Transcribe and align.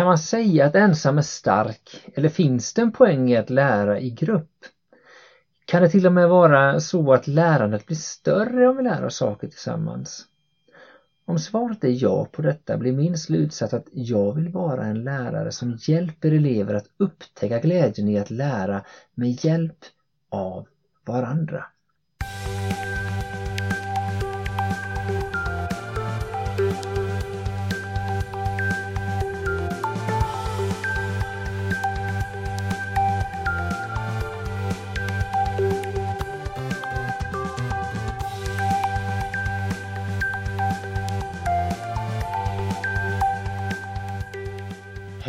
Kan 0.00 0.06
man 0.06 0.18
säga 0.18 0.66
att 0.66 0.74
ensam 0.74 1.18
är 1.18 1.22
stark 1.22 2.06
eller 2.14 2.28
finns 2.28 2.72
det 2.72 2.82
en 2.82 2.90
poäng 2.90 3.30
i 3.30 3.36
att 3.36 3.50
lära 3.50 3.98
i 3.98 4.10
grupp? 4.10 4.50
Kan 5.64 5.82
det 5.82 5.88
till 5.88 6.06
och 6.06 6.12
med 6.12 6.28
vara 6.28 6.80
så 6.80 7.12
att 7.12 7.26
lärandet 7.26 7.86
blir 7.86 7.96
större 7.96 8.68
om 8.68 8.76
vi 8.76 8.82
lär 8.82 9.04
oss 9.04 9.16
saker 9.16 9.46
tillsammans? 9.46 10.26
Om 11.24 11.38
svaret 11.38 11.84
är 11.84 12.02
ja 12.02 12.24
på 12.32 12.42
detta 12.42 12.76
blir 12.76 12.92
min 12.92 13.16
slutsats 13.18 13.74
att 13.74 13.88
jag 13.90 14.34
vill 14.34 14.48
vara 14.48 14.84
en 14.84 15.04
lärare 15.04 15.52
som 15.52 15.76
hjälper 15.80 16.32
elever 16.32 16.74
att 16.74 16.90
upptäcka 16.96 17.58
glädjen 17.58 18.08
i 18.08 18.18
att 18.18 18.30
lära 18.30 18.82
med 19.14 19.44
hjälp 19.44 19.78
av 20.28 20.66
varandra. 21.06 21.64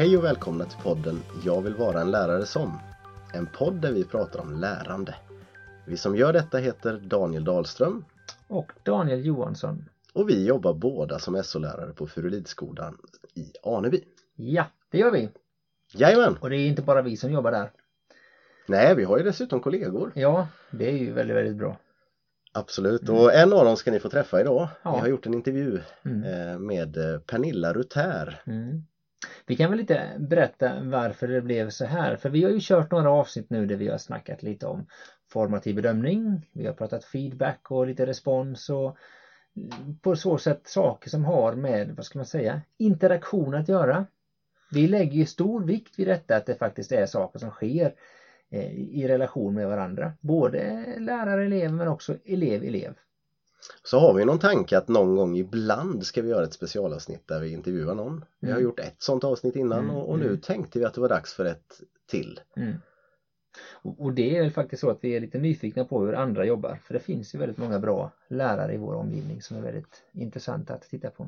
Hej 0.01 0.17
och 0.17 0.23
välkomna 0.23 0.65
till 0.65 0.79
podden 0.83 1.19
Jag 1.45 1.61
vill 1.61 1.75
vara 1.75 2.01
en 2.01 2.11
lärare 2.11 2.45
som. 2.45 2.79
En 3.33 3.47
podd 3.47 3.81
där 3.81 3.91
vi 3.91 4.03
pratar 4.03 4.39
om 4.39 4.59
lärande. 4.59 5.15
Vi 5.87 5.97
som 5.97 6.15
gör 6.15 6.33
detta 6.33 6.57
heter 6.57 6.97
Daniel 7.03 7.43
Dahlström 7.43 8.05
Och 8.47 8.71
Daniel 8.83 9.25
Johansson. 9.25 9.89
och 10.13 10.29
vi 10.29 10.45
jobbar 10.45 10.73
båda 10.73 11.19
som 11.19 11.43
SO-lärare 11.43 11.93
på 11.93 12.07
Furulidsskolan 12.07 12.97
i 13.33 13.51
Aneby. 13.63 14.03
Ja, 14.35 14.65
det 14.91 14.97
gör 14.97 15.11
vi. 15.11 15.29
Jajamän! 15.93 16.37
Och 16.41 16.49
det 16.49 16.55
är 16.55 16.67
inte 16.67 16.81
bara 16.81 17.01
vi 17.01 17.17
som 17.17 17.31
jobbar 17.31 17.51
där. 17.51 17.71
Nej, 18.67 18.95
vi 18.95 19.03
har 19.03 19.17
ju 19.17 19.23
dessutom 19.23 19.59
kollegor. 19.59 20.11
Ja, 20.15 20.47
det 20.71 20.89
är 20.89 20.97
ju 20.97 21.13
väldigt, 21.13 21.37
väldigt 21.37 21.55
bra. 21.55 21.77
Absolut, 22.53 23.09
och 23.09 23.33
en 23.33 23.53
av 23.53 23.65
dem 23.65 23.77
ska 23.77 23.91
ni 23.91 23.99
få 23.99 24.09
träffa 24.09 24.41
idag. 24.41 24.67
Ja. 24.83 24.95
Vi 24.95 24.99
har 24.99 25.07
gjort 25.07 25.25
en 25.25 25.33
intervju 25.33 25.79
Mm. 26.05 26.23
eh, 26.23 26.59
med 26.59 26.97
eh, 26.97 27.19
Pernilla 27.19 27.73
Rutär. 27.73 28.41
Mm. 28.45 28.83
Vi 29.45 29.55
kan 29.55 29.69
väl 29.69 29.77
lite 29.77 30.15
berätta 30.19 30.81
varför 30.81 31.27
det 31.27 31.41
blev 31.41 31.69
så 31.69 31.85
här. 31.85 32.15
För 32.15 32.29
vi 32.29 32.43
har 32.43 32.51
ju 32.51 32.59
kört 32.61 32.91
några 32.91 33.11
avsnitt 33.11 33.49
nu 33.49 33.65
där 33.65 33.75
vi 33.75 33.87
har 33.87 33.97
snackat 33.97 34.43
lite 34.43 34.65
om 34.65 34.85
formativ 35.31 35.75
bedömning. 35.75 36.45
Vi 36.53 36.65
har 36.65 36.73
pratat 36.73 37.03
feedback 37.03 37.71
och 37.71 37.85
lite 37.85 38.05
respons 38.05 38.69
och 38.69 38.97
på 40.01 40.15
så 40.15 40.37
sätt 40.37 40.67
saker 40.67 41.09
som 41.09 41.25
har 41.25 41.53
med, 41.53 41.93
vad 41.95 42.05
ska 42.05 42.19
man 42.19 42.25
säga, 42.25 42.61
interaktion 42.77 43.53
att 43.53 43.67
göra. 43.67 44.05
Vi 44.71 44.87
lägger 44.87 45.13
ju 45.13 45.25
stor 45.25 45.63
vikt 45.63 45.99
vid 45.99 46.07
detta 46.07 46.35
att 46.35 46.45
det 46.45 46.55
faktiskt 46.55 46.91
är 46.91 47.05
saker 47.05 47.39
som 47.39 47.49
sker 47.49 47.93
eh, 48.49 48.71
i 48.73 49.07
relation 49.07 49.53
med 49.53 49.67
varandra. 49.67 50.13
Både 50.21 50.85
lärare, 50.99 51.45
elev 51.45 51.71
men 51.71 51.87
också 51.87 52.15
elev, 52.23 52.63
elev. 52.63 52.93
Så 53.83 53.99
har 53.99 54.13
vi 54.13 54.25
någon 54.25 54.39
tanke 54.39 54.77
att 54.77 54.87
någon 54.87 55.15
gång 55.15 55.37
ibland 55.37 56.05
ska 56.05 56.21
vi 56.21 56.29
göra 56.29 56.43
ett 56.43 56.53
specialavsnitt 56.53 57.27
där 57.27 57.39
vi 57.41 57.49
intervjuar 57.51 57.95
någon. 57.95 58.25
Vi 58.39 58.47
har 58.47 58.57
Mm. 58.57 58.63
gjort 58.63 58.79
ett 58.79 58.95
sånt 58.97 59.23
avsnitt 59.23 59.55
innan 59.55 59.79
Mm, 59.79 59.95
och, 59.95 60.09
och 60.09 60.19
nu 60.19 60.27
mm. 60.27 60.41
tänkte 60.41 60.79
vi 60.79 60.85
att 60.85 60.93
det 60.93 61.01
var 61.01 61.09
dags 61.09 61.33
för 61.33 61.45
ett 61.45 61.81
till. 62.09 62.39
Mm. 62.55 62.73
Och, 63.81 64.13
det 64.13 64.37
är 64.37 64.49
faktiskt 64.49 64.79
så 64.81 64.89
att 64.89 64.97
vi 65.01 65.15
är 65.15 65.19
lite 65.19 65.37
nyfikna 65.37 65.85
på 65.85 66.05
hur 66.05 66.13
andra 66.13 66.45
jobbar. 66.45 66.79
För 66.85 66.93
det 66.93 66.99
finns 66.99 67.35
ju 67.35 67.39
väldigt 67.39 67.57
många 67.57 67.79
bra 67.79 68.11
lärare 68.27 68.73
i 68.73 68.77
vår 68.77 68.93
omgivning 68.93 69.41
som 69.41 69.57
är 69.57 69.61
väldigt 69.61 70.03
intressanta 70.13 70.73
att 70.73 70.81
titta 70.81 71.09
på. 71.09 71.27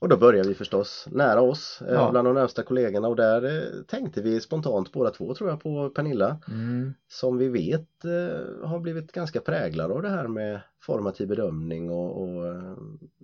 Och 0.00 0.08
då 0.08 0.16
börjar 0.16 0.44
vi 0.44 0.54
förstås 0.54 1.08
nära 1.10 1.40
oss, 1.40 1.82
eh, 1.88 1.94
Ja. 1.94 2.10
bland 2.10 2.28
de 2.28 2.34
närmsta 2.34 2.62
kollegorna 2.62 3.08
och 3.08 3.16
där 3.16 3.42
eh, 3.44 3.82
tänkte 3.82 4.22
vi 4.22 4.40
spontant 4.40 4.92
båda 4.92 5.10
två 5.10 5.34
tror 5.34 5.50
jag 5.50 5.60
på 5.60 5.90
Pernilla 5.90 6.38
Mm. 6.48 6.94
som 7.08 7.38
vi 7.38 7.48
vet 7.48 8.04
eh, 8.04 8.68
har 8.68 8.78
blivit 8.80 9.12
ganska 9.12 9.40
präglad 9.40 9.92
av 9.92 10.02
det 10.02 10.08
här 10.08 10.28
med 10.28 10.60
formativ 10.82 11.28
bedömning 11.28 11.90
och, 11.90 12.22
och 12.22 12.54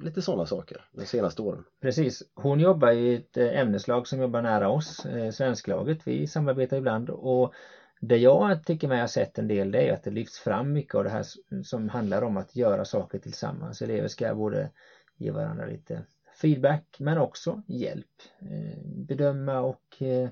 lite 0.03 0.23
sådana 0.23 0.47
saker 0.47 0.85
de 0.93 1.07
senaste 1.07 1.43
åren. 1.43 1.65
Precis, 1.83 2.23
hon 2.35 2.61
jobbar 2.61 2.91
i 2.91 3.15
ett 3.15 3.37
ämneslag 3.37 4.07
som 4.07 4.21
jobbar 4.21 4.43
nära 4.43 4.69
oss, 4.69 5.07
svensklaget. 5.33 5.99
Vi 6.07 6.27
samarbetar 6.27 6.77
ibland 6.77 7.11
och 7.11 7.53
det 8.01 8.17
jag 8.17 8.65
tycker 8.65 8.89
mig 8.89 9.01
ha 9.01 9.09
sett 9.09 9.39
en 9.39 9.49
del 9.49 9.71
det 9.71 9.89
är 9.89 9.93
att 9.95 10.03
det 10.03 10.11
lyfts 10.11 10.39
fram 10.39 10.73
mycket 10.73 10.95
av 10.95 11.05
det 11.05 11.11
här 11.11 11.25
som 11.65 11.89
handlar 11.89 12.23
om 12.23 12.37
att 12.37 12.57
göra 12.57 12.85
saker 12.85 13.19
tillsammans. 13.19 13.83
Elever 13.83 14.09
ska 14.09 14.35
både 14.35 14.71
ge 15.17 15.31
varandra 15.31 15.67
lite 15.67 16.03
feedback 16.41 16.97
men 16.99 17.19
också 17.19 17.63
hjälp. 17.67 18.07
Eh, 18.41 18.79
bedöma 18.85 19.61
och 19.61 20.03
eh, 20.03 20.29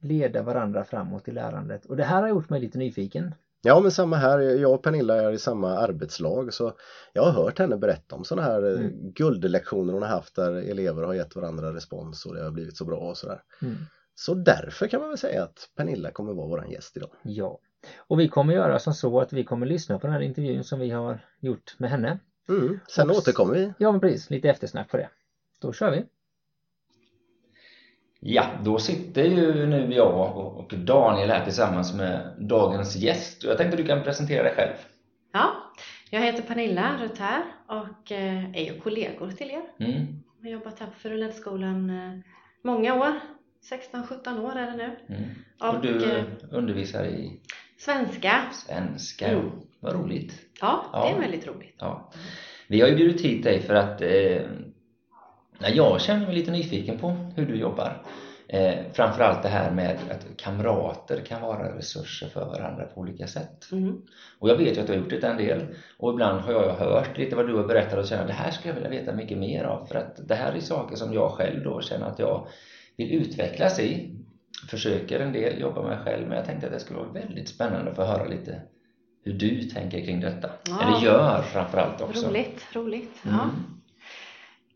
leda 0.00 0.42
varandra 0.42 0.84
framåt 0.84 1.28
i 1.28 1.32
lärandet. 1.32 1.84
Och 1.86 1.96
det 1.96 2.04
här 2.04 2.22
har 2.22 2.28
gjort 2.28 2.50
mig 2.50 2.60
lite 2.60 2.78
nyfiken. 2.78 3.34
Ja 3.62 3.80
men 3.80 3.90
samma 3.90 4.16
här, 4.16 4.38
jag 4.38 4.72
och 4.74 4.82
Pernilla 4.82 5.22
är 5.22 5.32
i 5.32 5.38
samma 5.38 5.76
arbetslag 5.78 6.54
så 6.54 6.72
jag 7.12 7.22
har 7.22 7.32
hört 7.44 7.58
henne 7.58 7.76
berätta 7.76 8.16
om 8.16 8.24
sådana 8.24 8.48
här 8.48 8.62
eh, 8.62 8.80
Mm. 8.80 9.12
guldlektioner 9.12 9.92
hon 9.92 10.02
har 10.02 10.08
haft 10.08 10.34
där 10.36 10.52
elever 10.52 11.02
har 11.02 11.14
gett 11.14 11.36
varandra 11.36 11.74
respons 11.74 12.26
och 12.26 12.34
det 12.34 12.44
har 12.44 12.50
blivit 12.50 12.76
så 12.76 12.84
bra 12.84 12.98
och 12.98 13.16
sådär. 13.16 13.42
Mm. 13.62 13.76
Så 14.14 14.34
därför 14.34 14.86
kan 14.86 15.00
man 15.00 15.08
väl 15.08 15.18
säga 15.18 15.42
att 15.44 15.70
Pernilla 15.76 16.10
kommer 16.10 16.32
vara 16.34 16.46
våran 16.48 16.70
gäst 16.70 16.96
idag. 16.96 17.10
Ja. 17.22 17.58
Och 17.98 18.20
vi 18.20 18.28
kommer 18.28 18.54
göra 18.54 18.78
som 18.78 18.94
så 18.94 19.20
att 19.20 19.32
vi 19.32 19.44
kommer 19.44 19.66
lyssna 19.66 19.98
på 19.98 20.06
den 20.06 20.14
här 20.14 20.20
intervjun 20.20 20.64
som 20.64 20.80
vi 20.80 20.90
har 20.90 21.18
gjort 21.40 21.74
med 21.78 21.90
henne. 21.90 22.18
Mm. 22.48 22.78
Sen 22.88 23.10
Och- 23.10 23.16
återkommer 23.16 23.54
vi. 23.54 23.72
Ja 23.78 23.92
men 23.92 24.00
precis, 24.00 24.30
lite 24.30 24.48
eftersnack 24.50 24.90
på 24.90 24.96
det. 24.96 25.08
Då 25.60 25.72
kör 25.72 25.90
vi. 25.90 26.04
Ja, 28.20 28.44
då 28.64 28.78
sitter 28.78 29.24
ju 29.24 29.66
nu 29.66 29.92
jag 29.94 30.36
och 30.36 30.74
Daniel 30.78 31.30
här 31.30 31.44
tillsammans 31.44 31.94
med 31.94 32.34
dagens 32.38 32.96
gäst. 32.96 33.44
Och 33.44 33.50
jag 33.50 33.58
tänkte 33.58 33.76
du 33.76 33.86
kan 33.86 34.02
presentera 34.02 34.42
dig 34.42 34.54
själv. 34.56 34.74
Ja, 35.32 35.50
jag 36.10 36.20
heter 36.20 36.42
Pernilla 36.42 36.98
Rutär 37.02 37.42
och 37.66 38.12
eh, 38.12 38.50
är 38.56 38.64
ju 38.74 38.80
kollegor 38.80 39.30
till 39.30 39.50
er. 39.50 39.62
Mm. 39.86 40.06
Jag 40.40 40.48
har 40.48 40.52
jobbat 40.52 40.78
här 40.80 40.86
på 40.86 40.92
Furuledsskolan 40.98 41.90
eh, 41.90 42.18
många 42.62 42.94
år. 42.94 43.20
16-17 43.92 44.40
år 44.44 44.56
är 44.56 44.66
det 44.70 44.76
nu. 44.76 45.14
Mm. 45.16 45.30
Och, 45.60 45.74
Och 45.74 45.82
du 45.82 46.10
eh, 46.16 46.24
undervisar 46.50 47.04
i 47.04 47.40
Svenska. 47.78 48.42
svenska. 48.52 49.28
Mm. 49.28 49.50
Vad 49.80 49.94
roligt. 49.94 50.32
Ja, 50.60 50.86
det 50.92 50.98
Ja. 50.98 51.08
är 51.16 51.20
väldigt 51.20 51.46
roligt. 51.46 51.74
Ja. 51.78 52.12
Vi 52.68 52.80
har 52.80 52.88
ju 52.88 52.96
bjudit 52.96 53.20
hit 53.20 53.44
dig 53.44 53.60
för 53.60 53.74
att 53.74 54.02
eh, 54.02 54.42
jag 55.74 56.00
känner 56.00 56.26
mig 56.26 56.34
lite 56.34 56.50
nyfiken 56.50 56.98
på 56.98 57.10
hur 57.36 57.46
du 57.46 57.56
jobbar. 57.56 58.02
Eh, 58.48 58.74
framförallt 58.92 59.42
det 59.42 59.48
här 59.48 59.70
med 59.70 59.98
att 60.10 60.36
kamrater 60.36 61.20
kan 61.20 61.42
vara 61.42 61.76
resurser 61.76 62.28
för 62.28 62.44
varandra 62.44 62.84
på 62.84 63.00
olika 63.00 63.26
sätt. 63.26 63.72
Mm. 63.72 64.02
Och 64.38 64.48
jag 64.48 64.56
vet 64.56 64.76
ju 64.76 64.80
att 64.80 64.86
du 64.86 64.92
har 64.92 65.00
gjort 65.00 65.10
det 65.10 65.26
en 65.26 65.36
del 65.36 65.66
och 65.98 66.12
ibland 66.12 66.40
har 66.40 66.52
jag 66.52 66.74
hört 66.74 67.18
lite 67.18 67.36
vad 67.36 67.46
du 67.46 67.54
har 67.54 67.66
berättat 67.66 67.98
och 67.98 68.06
känner 68.06 68.22
att 68.22 68.28
det 68.28 68.34
här 68.34 68.50
skulle 68.50 68.74
jag 68.74 68.80
vilja 68.80 69.00
veta 69.00 69.12
mycket 69.12 69.38
mer 69.38 69.64
av 69.64 69.86
för 69.86 69.94
att 69.94 70.28
det 70.28 70.34
här 70.34 70.52
är 70.52 70.60
saker 70.60 70.96
som 70.96 71.12
jag 71.12 71.30
själv 71.30 71.64
då 71.64 71.80
känner 71.80 72.06
att 72.06 72.18
jag 72.18 72.46
vill 72.96 73.12
utvecklas 73.12 73.80
i. 73.80 74.12
Försöker 74.70 75.20
en 75.20 75.32
del 75.32 75.60
jobba 75.60 75.82
med 75.82 75.98
själv 75.98 76.28
men 76.28 76.36
jag 76.36 76.46
tänkte 76.46 76.66
att 76.66 76.72
det 76.72 76.80
skulle 76.80 76.98
vara 76.98 77.12
väldigt 77.12 77.48
spännande 77.48 77.90
att 77.90 77.96
få 77.96 78.04
höra 78.04 78.24
lite 78.24 78.62
hur 79.24 79.32
du 79.32 79.62
tänker 79.62 80.04
kring 80.04 80.20
detta. 80.20 80.50
Ja. 80.68 80.82
Eller 80.82 81.06
gör 81.06 81.42
framförallt 81.42 82.00
också. 82.00 82.28
Roligt, 82.28 82.66
roligt. 82.72 83.24
Mm. 83.24 83.36
Ja. 83.36 83.50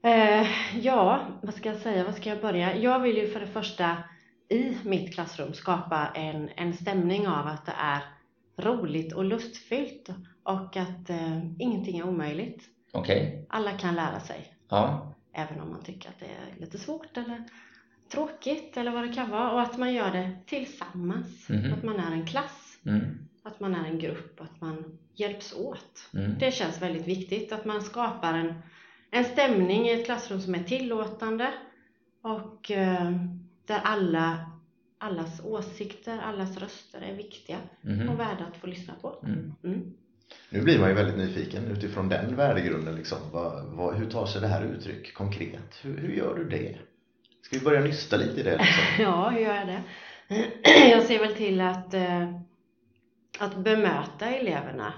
Eh, 0.02 0.46
ja, 0.78 1.26
vad 1.42 1.54
ska 1.54 1.68
jag 1.68 1.78
säga? 1.80 2.04
Vad 2.04 2.14
ska 2.14 2.28
jag 2.30 2.40
börja? 2.40 2.76
Jag 2.76 3.00
vill 3.00 3.16
ju 3.16 3.28
för 3.28 3.40
det 3.40 3.46
första 3.46 3.96
i 4.48 4.76
mitt 4.84 5.14
klassrum 5.14 5.52
skapa 5.54 6.08
en, 6.14 6.48
en 6.56 6.72
stämning 6.72 7.28
av 7.28 7.46
att 7.46 7.66
det 7.66 7.74
är 7.78 8.00
roligt 8.56 9.12
och 9.12 9.24
lustfyllt 9.24 10.08
och 10.42 10.76
att 10.76 11.10
eh, 11.10 11.44
ingenting 11.58 11.98
är 11.98 12.08
omöjligt. 12.08 12.64
Okej, 12.92 13.46
Alla 13.48 13.72
kan 13.72 13.94
lära 13.94 14.20
sig. 14.20 14.54
ja. 14.68 15.06
Även 15.32 15.60
om 15.60 15.70
man 15.70 15.82
tycker 15.82 16.08
att 16.08 16.18
det 16.20 16.26
är 16.26 16.60
lite 16.60 16.78
svårt 16.78 17.16
eller 17.16 17.44
tråkigt 18.12 18.76
eller 18.76 18.90
vad 18.90 19.02
det 19.08 19.12
kan 19.14 19.30
vara. 19.30 19.50
Och 19.52 19.60
att 19.62 19.78
man 19.78 19.92
gör 19.92 20.10
det 20.10 20.30
tillsammans. 20.46 21.48
Mhm. 21.48 21.72
Att 21.72 21.82
man 21.82 22.00
är 22.00 22.12
en 22.12 22.26
klass, 22.26 22.66
Mm. 22.86 23.18
att 23.42 23.60
man 23.60 23.74
är 23.74 23.84
en 23.84 23.98
grupp, 23.98 24.40
att 24.40 24.60
man 24.60 24.98
hjälps 25.14 25.54
åt. 25.56 26.08
Mm. 26.14 26.38
Det 26.38 26.54
känns 26.54 26.82
väldigt 26.82 27.06
viktigt 27.06 27.52
att 27.52 27.64
man 27.64 27.82
skapar 27.82 28.34
en, 28.34 28.54
en 29.10 29.24
stämning 29.24 29.86
i 29.88 29.92
ett 29.92 30.04
klassrum 30.04 30.40
som 30.40 30.54
är 30.54 30.62
tillåtande 30.62 31.52
och 32.22 32.70
eh, 32.70 33.10
där 33.66 33.80
alla, 33.84 34.50
allas 34.98 35.40
åsikter, 35.44 36.18
allas 36.18 36.56
röster 36.58 37.00
är 37.00 37.14
viktiga 37.16 37.56
Mhm. 37.80 38.08
och 38.08 38.20
värda 38.20 38.44
att 38.44 38.56
få 38.56 38.66
lyssna 38.66 38.94
på. 39.02 39.20
Mm. 39.24 39.52
Mm. 39.64 39.92
Nu 40.50 40.62
blir 40.62 40.78
man 40.78 40.88
ju 40.88 40.94
väldigt 40.94 41.16
nyfiken 41.16 41.64
utifrån 41.64 42.08
den 42.08 42.36
värdegrunden. 42.36 42.94
Liksom. 42.94 43.18
Vad, 43.32 43.64
vad, 43.64 43.94
hur 43.94 44.10
tar 44.10 44.26
sig 44.26 44.40
det 44.40 44.46
här 44.48 44.64
uttryck 44.64 45.14
konkret? 45.14 45.78
Hur, 45.82 45.98
hur 45.98 46.12
gör 46.12 46.34
du 46.34 46.48
det? 46.48 46.78
Ska 47.42 47.58
vi 47.58 47.64
börja 47.64 47.80
nysta 47.80 48.16
lite 48.16 48.40
i 48.40 48.42
det? 48.42 48.58
Liksom? 48.58 48.84
Ja, 49.04 49.28
hur 49.28 49.40
gör 49.40 49.54
jag 49.54 49.66
det? 49.66 49.82
Jag 50.90 51.02
ser 51.02 51.18
väl 51.18 51.34
till 51.34 51.60
att, 51.60 51.94
eh, 51.94 52.34
att 53.38 53.56
bemöta 53.56 54.26
eleverna. 54.26 54.92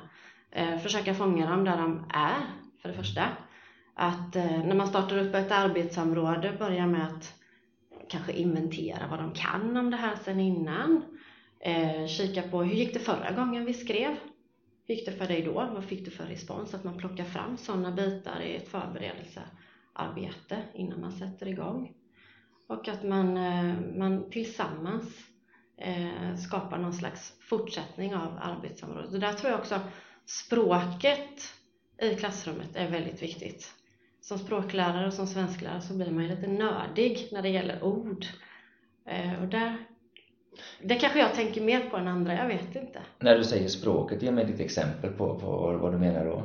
Eh, 0.50 0.78
försöka 0.78 1.14
fånga 1.14 1.50
dem 1.50 1.64
där 1.64 1.76
de 1.76 2.10
är, 2.14 2.40
för 2.82 2.88
det 2.88 2.94
första. 2.94 3.28
Att 3.94 4.36
eh, 4.36 4.64
när 4.64 4.74
man 4.74 4.88
startar 4.88 5.18
upp 5.18 5.34
ett 5.34 5.52
arbetsområde 5.52 6.56
börja 6.58 6.86
med 6.86 7.06
att 7.06 7.34
kanske 8.08 8.32
inventera 8.32 9.06
vad 9.10 9.18
de 9.18 9.32
kan 9.34 9.76
om 9.76 9.90
det 9.90 9.96
här 9.96 10.16
sen 10.24 10.40
innan. 10.40 11.02
Eh, 11.60 12.06
kika 12.06 12.42
på 12.42 12.62
hur 12.62 12.74
gick 12.74 12.94
det 12.94 13.00
förra 13.00 13.30
gången 13.30 13.64
vi 13.64 13.74
skrev? 13.74 14.16
Hur 14.86 14.94
gick 14.94 15.06
det 15.06 15.12
för 15.12 15.26
dig 15.26 15.42
då? 15.42 15.52
Vad 15.52 15.84
fick 15.84 16.04
du 16.04 16.10
för 16.10 16.24
respons? 16.24 16.74
Att 16.74 16.84
man 16.84 16.98
plockar 16.98 17.24
fram 17.24 17.56
sådana 17.56 17.90
bitar 17.90 18.40
i 18.40 18.56
ett 18.56 18.68
förberedelsearbete 18.68 20.62
innan 20.74 21.00
man 21.00 21.12
sätter 21.12 21.48
igång. 21.48 21.92
Och 22.68 22.88
att 22.88 23.02
man, 23.02 23.36
eh, 23.36 23.74
man 23.96 24.30
tillsammans 24.30 25.08
eh, 25.76 26.36
skapar 26.36 26.78
någon 26.78 26.92
slags 26.92 27.36
fortsättning 27.40 28.14
av 28.14 28.38
arbetsområdet. 28.42 29.12
Och 29.12 29.20
där 29.20 29.32
tror 29.32 29.50
jag 29.50 29.60
också 29.60 29.80
språket 30.26 31.54
i 32.02 32.14
klassrummet 32.14 32.76
är 32.76 32.90
väldigt 32.90 33.22
viktigt. 33.22 33.74
Som 34.22 34.38
språklärare 34.38 35.06
och 35.06 35.12
som 35.12 35.26
svensklärare 35.26 35.80
så 35.80 35.94
blir 35.94 36.10
man 36.10 36.22
ju 36.22 36.30
lite 36.30 36.46
nördig 36.46 37.28
när 37.32 37.42
det 37.42 37.48
gäller 37.48 37.84
ord. 37.84 38.26
Eh, 39.06 39.42
och 39.42 39.48
där, 39.48 39.76
det 40.82 40.94
kanske 40.94 41.18
jag 41.18 41.34
tänker 41.34 41.60
mer 41.60 41.90
på 41.90 41.96
än 41.96 42.08
andra, 42.08 42.34
jag 42.34 42.46
vet 42.46 42.76
inte. 42.76 43.02
När 43.18 43.38
du 43.38 43.44
säger 43.44 43.68
språket, 43.68 44.22
ge 44.22 44.30
mig 44.30 44.46
lite 44.46 44.64
exempel 44.64 45.10
på, 45.10 45.38
på 45.38 45.78
vad 45.80 45.92
du 45.92 45.98
menar 45.98 46.24
då. 46.24 46.42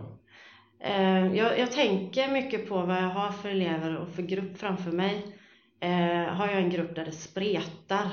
Eh, 0.79 1.35
jag, 1.35 1.59
jag, 1.59 1.71
tänker 1.71 2.31
mycket 2.31 2.69
på 2.69 2.81
vad 2.81 2.97
jag 2.97 3.09
har 3.09 3.31
för 3.31 3.49
elever 3.49 3.97
och 3.97 4.09
för 4.09 4.21
grupp 4.21 4.57
framför 4.57 4.91
mig. 4.91 5.37
Eh, 5.79 6.33
har 6.33 6.47
jag 6.47 6.57
en 6.57 6.69
grupp 6.69 6.95
där 6.95 7.05
det 7.05 7.11
spretar 7.11 8.09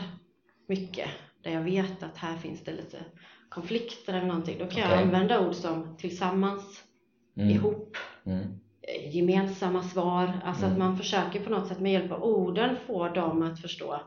mycket, 0.67 1.09
där 1.43 1.51
jag 1.51 1.63
vet 1.63 2.03
att 2.03 2.17
här 2.17 2.37
finns 2.37 2.65
det 2.65 2.73
lite 2.73 2.99
konflikter 3.49 4.15
eller 4.15 4.27
någonting, 4.27 4.59
då 4.59 4.67
kan 4.67 4.85
okay. 4.85 4.91
jag 4.91 5.03
använda 5.03 5.49
ord 5.49 5.55
som 5.55 5.97
tillsammans, 5.97 6.85
mm. 7.37 7.51
ihop, 7.51 7.97
mm. 8.27 8.61
Gemensamma 9.11 9.83
svar. 9.83 10.41
Alltså 10.45 10.65
mm. 10.65 10.73
att 10.73 10.79
man 10.79 10.97
försöker 10.97 11.45
på 11.45 11.51
något 11.51 11.69
sätt 11.69 11.81
med 11.81 11.93
hjälp 11.93 12.13
av 12.13 12.23
orden 12.23 12.77
få 12.87 13.09
dem 13.09 13.43
att 13.43 13.61
förstå 13.61 14.01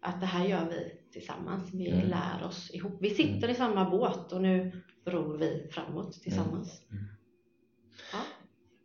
att 0.00 0.20
det 0.20 0.26
här 0.26 0.46
gör 0.46 0.68
vi 0.70 0.92
tillsammans. 1.12 1.70
Vi 1.72 1.90
mm. 1.90 2.08
lär 2.08 2.46
oss 2.46 2.70
ihop. 2.74 2.96
Vi 3.00 3.10
sitter 3.10 3.38
mm. 3.38 3.50
i 3.50 3.54
samma 3.54 3.90
båt 3.90 4.32
och 4.32 4.42
nu 4.42 4.82
ror 5.04 5.38
vi 5.38 5.68
framåt 5.70 6.12
tillsammans. 6.12 6.82
Mm. 6.90 7.04
Ja. 8.12 8.18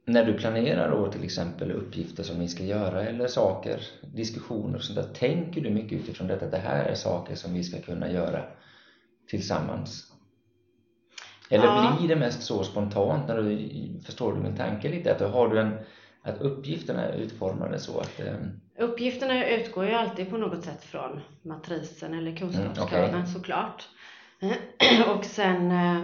När 0.06 0.26
du 0.26 0.34
planerar 0.34 0.92
då 0.92 1.12
till 1.12 1.24
exempel 1.24 1.72
uppgifter 1.72 2.24
som 2.24 2.38
ni 2.38 2.48
ska 2.48 2.64
göra 2.64 3.04
eller 3.04 3.28
saker, 3.28 3.82
diskussioner 4.14 4.76
och 4.76 4.84
sånt 4.84 5.00
där, 5.00 5.14
tänker 5.14 5.62
du 5.62 5.70
mycket 5.70 6.00
utifrån 6.00 6.28
detta 6.28 6.46
att 6.46 6.52
det 6.52 6.58
här 6.58 6.86
är 6.86 6.96
saker 6.96 7.36
som 7.36 7.54
vi 7.54 7.64
ska 7.64 7.82
kunna 7.82 8.12
göra 8.12 8.44
tillsammans? 9.28 10.11
Eller 11.52 11.66
ja. 11.66 11.96
blir 12.00 12.08
det 12.10 12.16
mest 12.16 12.44
så 12.44 12.64
spontant 12.64 13.28
när 13.28 13.38
du, 13.38 13.70
förstår 14.06 14.34
du 14.34 14.40
min 14.40 14.56
tanke 14.56 14.90
lite? 14.90 15.12
Att 15.12 15.20
då 15.20 15.28
har 15.28 15.48
du 15.48 15.60
en, 15.60 15.78
att 16.22 16.42
uppgifterna 16.42 17.02
är 17.02 17.18
utformade 17.18 17.80
så 17.80 18.00
att 18.00 18.20
eh... 18.20 18.34
Uppgifterna 18.78 19.48
utgår 19.48 19.86
ju 19.86 19.94
alltid 19.94 20.30
på 20.30 20.38
något 20.38 20.64
sätt 20.64 20.84
från 20.84 21.22
matrisen 21.42 22.14
eller 22.14 22.36
kunskapskraven 22.36 23.10
mm, 23.10 23.22
okay. 23.22 23.34
såklart. 23.34 23.90
och 25.16 25.26
sen 25.26 25.72
eh, 25.72 26.04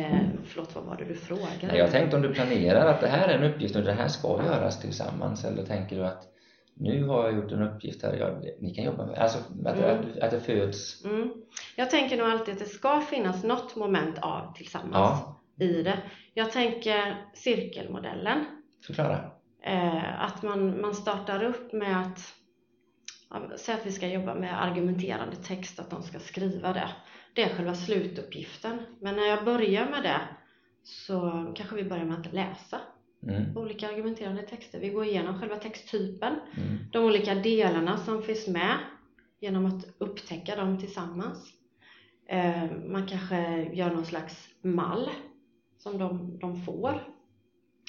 eh, 0.00 0.20
Förlåt, 0.44 0.74
vad 0.74 0.84
var 0.84 0.96
det 0.96 1.04
du 1.04 1.14
frågade? 1.14 1.78
Jag 1.78 1.90
tänkte 1.90 2.16
om 2.16 2.22
du 2.22 2.34
planerar 2.34 2.86
att 2.86 3.00
det 3.00 3.08
här 3.08 3.28
är 3.28 3.38
en 3.38 3.52
uppgift 3.52 3.76
och 3.76 3.82
det 3.82 3.92
här 3.92 4.08
ska 4.08 4.28
göras 4.28 4.80
tillsammans 4.80 5.44
eller 5.44 5.62
tänker 5.62 5.96
du 5.96 6.06
att 6.06 6.37
nu 6.80 7.04
har 7.04 7.24
jag 7.24 7.36
gjort 7.36 7.52
en 7.52 7.62
uppgift 7.62 8.02
här, 8.02 8.14
jag, 8.14 8.50
ni 8.60 8.74
kan 8.74 8.84
jobba 8.84 9.06
med, 9.06 9.18
alltså 9.18 9.38
att, 9.38 9.76
mm. 9.76 10.00
att, 10.00 10.18
att 10.18 10.30
det 10.30 10.40
föds 10.40 11.04
mm. 11.04 11.32
Jag 11.76 11.90
tänker 11.90 12.16
nog 12.16 12.26
alltid 12.26 12.54
att 12.54 12.60
det 12.60 12.66
ska 12.66 13.00
finnas 13.00 13.44
något 13.44 13.76
moment 13.76 14.18
av 14.18 14.54
tillsammans 14.54 15.20
ja. 15.56 15.64
i 15.64 15.82
det. 15.82 15.98
Jag 16.34 16.52
tänker 16.52 17.24
cirkelmodellen. 17.34 18.44
Förklara. 18.86 19.30
Eh, 19.62 20.22
att 20.22 20.42
man, 20.42 20.80
man 20.80 20.94
startar 20.94 21.44
upp 21.44 21.72
med 21.72 22.00
att 22.00 22.34
Säg 23.56 23.74
att 23.74 23.86
vi 23.86 23.92
ska 23.92 24.08
jobba 24.08 24.34
med 24.34 24.62
argumenterande 24.62 25.36
text, 25.36 25.80
att 25.80 25.90
de 25.90 26.02
ska 26.02 26.18
skriva 26.18 26.72
det. 26.72 26.90
Det 27.34 27.42
är 27.42 27.56
själva 27.56 27.74
slutuppgiften. 27.74 28.78
Men 29.00 29.16
när 29.16 29.26
jag 29.26 29.44
börjar 29.44 29.90
med 29.90 30.02
det 30.02 30.20
så 30.82 31.52
kanske 31.56 31.76
vi 31.76 31.84
börjar 31.84 32.04
med 32.04 32.20
att 32.20 32.32
läsa 32.32 32.80
mm. 33.22 33.56
olika 33.56 33.88
argumenterande 33.88 34.42
texter. 34.42 34.80
Vi 34.80 34.88
går 34.88 35.04
igenom 35.04 35.40
själva 35.40 35.56
texttypen, 35.56 36.34
mm. 36.56 36.78
de 36.92 37.04
olika 37.04 37.34
delarna 37.34 37.96
som 37.96 38.22
finns 38.22 38.46
med 38.46 38.78
genom 39.40 39.66
att 39.66 39.86
upptäcka 39.98 40.56
dem 40.56 40.78
tillsammans. 40.78 41.52
Eh, 42.28 42.64
man 42.86 43.06
kanske 43.06 43.62
gör 43.72 43.90
någon 43.90 44.06
slags 44.06 44.48
mall 44.62 45.10
som 45.78 45.98
de, 45.98 46.38
de 46.38 46.64
får. 46.64 47.02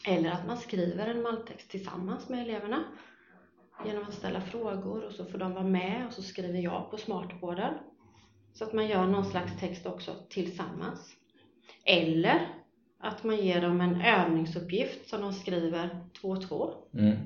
Eller 0.05 0.31
att 0.31 0.47
man 0.47 0.57
skriver 0.57 1.07
en 1.07 1.21
malltext 1.21 1.69
tillsammans 1.69 2.29
med 2.29 2.41
eleverna 2.41 2.83
genom 3.85 4.03
att 4.03 4.13
ställa 4.13 4.41
frågor 4.41 5.03
och 5.03 5.13
så 5.13 5.25
får 5.25 5.37
de 5.37 5.53
vara 5.53 5.63
med 5.63 6.07
och 6.07 6.13
så 6.13 6.21
skriver 6.21 6.59
jag 6.59 6.91
på 6.91 6.97
smartboarden. 6.97 7.73
Så 8.53 8.63
att 8.63 8.73
man 8.73 8.87
gör 8.87 9.07
någon 9.07 9.25
slags 9.25 9.59
text 9.59 9.85
också 9.85 10.15
tillsammans. 10.29 11.15
Eller 11.85 12.58
att 12.99 13.23
man 13.23 13.37
ger 13.37 13.61
dem 13.61 13.81
en 13.81 14.01
övningsuppgift 14.01 15.09
som 15.09 15.21
de 15.21 15.33
skriver 15.33 15.89
två 16.21 16.29
och 16.29 16.47
två. 16.47 16.73
Mm. 16.93 17.17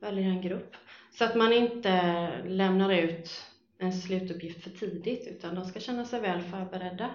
Väljer 0.00 0.28
en 0.28 0.42
grupp. 0.42 0.74
Så 1.10 1.24
att 1.24 1.34
man 1.34 1.52
inte 1.52 2.28
lämnar 2.44 2.92
ut 2.92 3.30
en 3.78 3.92
slutuppgift 3.92 4.62
för 4.62 4.70
tidigt 4.70 5.26
utan 5.26 5.54
de 5.54 5.64
ska 5.64 5.80
känna 5.80 6.04
sig 6.04 6.20
väl 6.20 6.42
förberedda. 6.42 7.10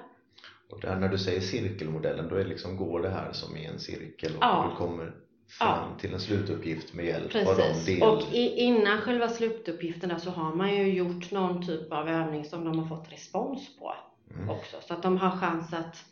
Och 0.70 0.82
där 0.82 0.96
när 0.96 1.10
du 1.10 1.18
säger 1.18 1.42
cirkelmodellen 1.42 2.28
då 2.30 2.36
är 2.36 2.46
liksom, 2.46 2.78
går 2.78 3.02
det 3.02 3.10
här 3.10 3.32
som 3.32 3.58
i 3.58 3.66
en 3.66 3.80
cirkel 3.80 4.32
och 4.36 4.44
ja. 4.44 4.70
du 4.72 4.86
kommer 4.86 5.06
fram 5.50 5.90
ja. 5.92 6.00
till 6.00 6.14
en 6.14 6.20
slutuppgift 6.20 6.94
med 6.94 7.06
hjälp 7.06 7.32
Precis. 7.32 7.50
av 7.50 7.58
de 7.58 7.94
del... 7.94 8.10
och 8.10 8.34
i, 8.34 8.60
innan 8.60 9.02
själva 9.02 9.30
slutuppgiften 9.30 10.20
så 10.20 10.30
har 10.30 10.56
man 10.56 10.76
ju 10.76 10.94
gjort 10.94 11.32
någon 11.32 11.66
typ 11.66 11.92
av 11.92 12.10
övning 12.10 12.46
som 12.46 12.66
de 12.66 12.80
har 12.80 12.98
fått 12.98 13.12
respons 13.12 13.78
på 13.80 13.94
mm. 14.34 14.50
också 14.50 14.78
så 14.88 14.94
att 14.94 15.04
de 15.04 15.18
har 15.18 15.38
chans 15.38 15.74
att 15.74 16.06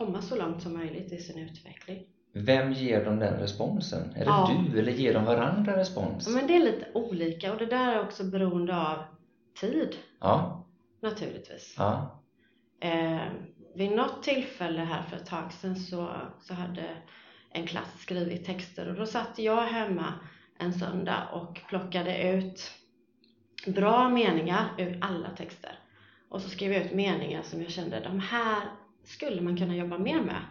komma 0.00 0.22
så 0.22 0.36
långt 0.36 0.62
som 0.62 0.74
möjligt 0.74 1.12
i 1.12 1.18
sin 1.18 1.38
utveckling. 1.38 2.06
Vem 2.32 2.72
ger 2.72 3.04
dem 3.04 3.18
den 3.18 3.40
responsen? 3.40 4.12
Är 4.14 4.18
det 4.18 4.24
ja. 4.24 4.64
du 4.72 4.78
eller 4.78 4.92
ger 4.92 5.14
de 5.14 5.24
varandra 5.24 5.76
respons? 5.76 6.28
Men 6.28 6.46
det 6.46 6.56
är 6.56 6.64
lite 6.64 6.86
olika 6.94 7.52
och 7.52 7.58
det 7.58 7.66
där 7.66 7.94
är 7.94 8.00
också 8.00 8.24
beroende 8.24 8.76
av 8.76 8.98
tid. 9.60 9.96
Ja. 10.20 10.66
Naturligtvis. 11.00 11.74
Ja. 11.78 12.22
Eh, 12.80 13.20
vid 13.74 13.90
något 13.90 14.22
tillfälle 14.22 14.80
här 14.80 15.02
för 15.02 15.16
ett 15.16 15.26
tag 15.26 15.52
sedan 15.52 15.76
så, 15.76 16.10
så 16.40 16.54
hade 16.54 16.84
en 17.52 17.66
klass 17.66 18.00
skrivit 18.00 18.44
texter 18.44 18.88
och 18.88 18.96
då 18.96 19.06
satt 19.06 19.38
jag 19.38 19.62
hemma 19.62 20.14
en 20.58 20.72
söndag 20.72 21.28
och 21.32 21.60
plockade 21.68 22.22
ut 22.22 22.70
bra 23.66 24.08
meningar 24.08 24.68
ur 24.78 24.98
alla 25.00 25.30
texter. 25.30 25.78
Och 26.28 26.42
så 26.42 26.48
skrev 26.48 26.72
jag 26.72 26.84
ut 26.84 26.94
meningar 26.94 27.42
som 27.42 27.62
jag 27.62 27.70
kände, 27.70 28.00
de 28.00 28.20
här 28.20 28.62
skulle 29.10 29.40
man 29.40 29.56
kunna 29.56 29.76
jobba 29.76 29.98
mer 29.98 30.20
med. 30.20 30.42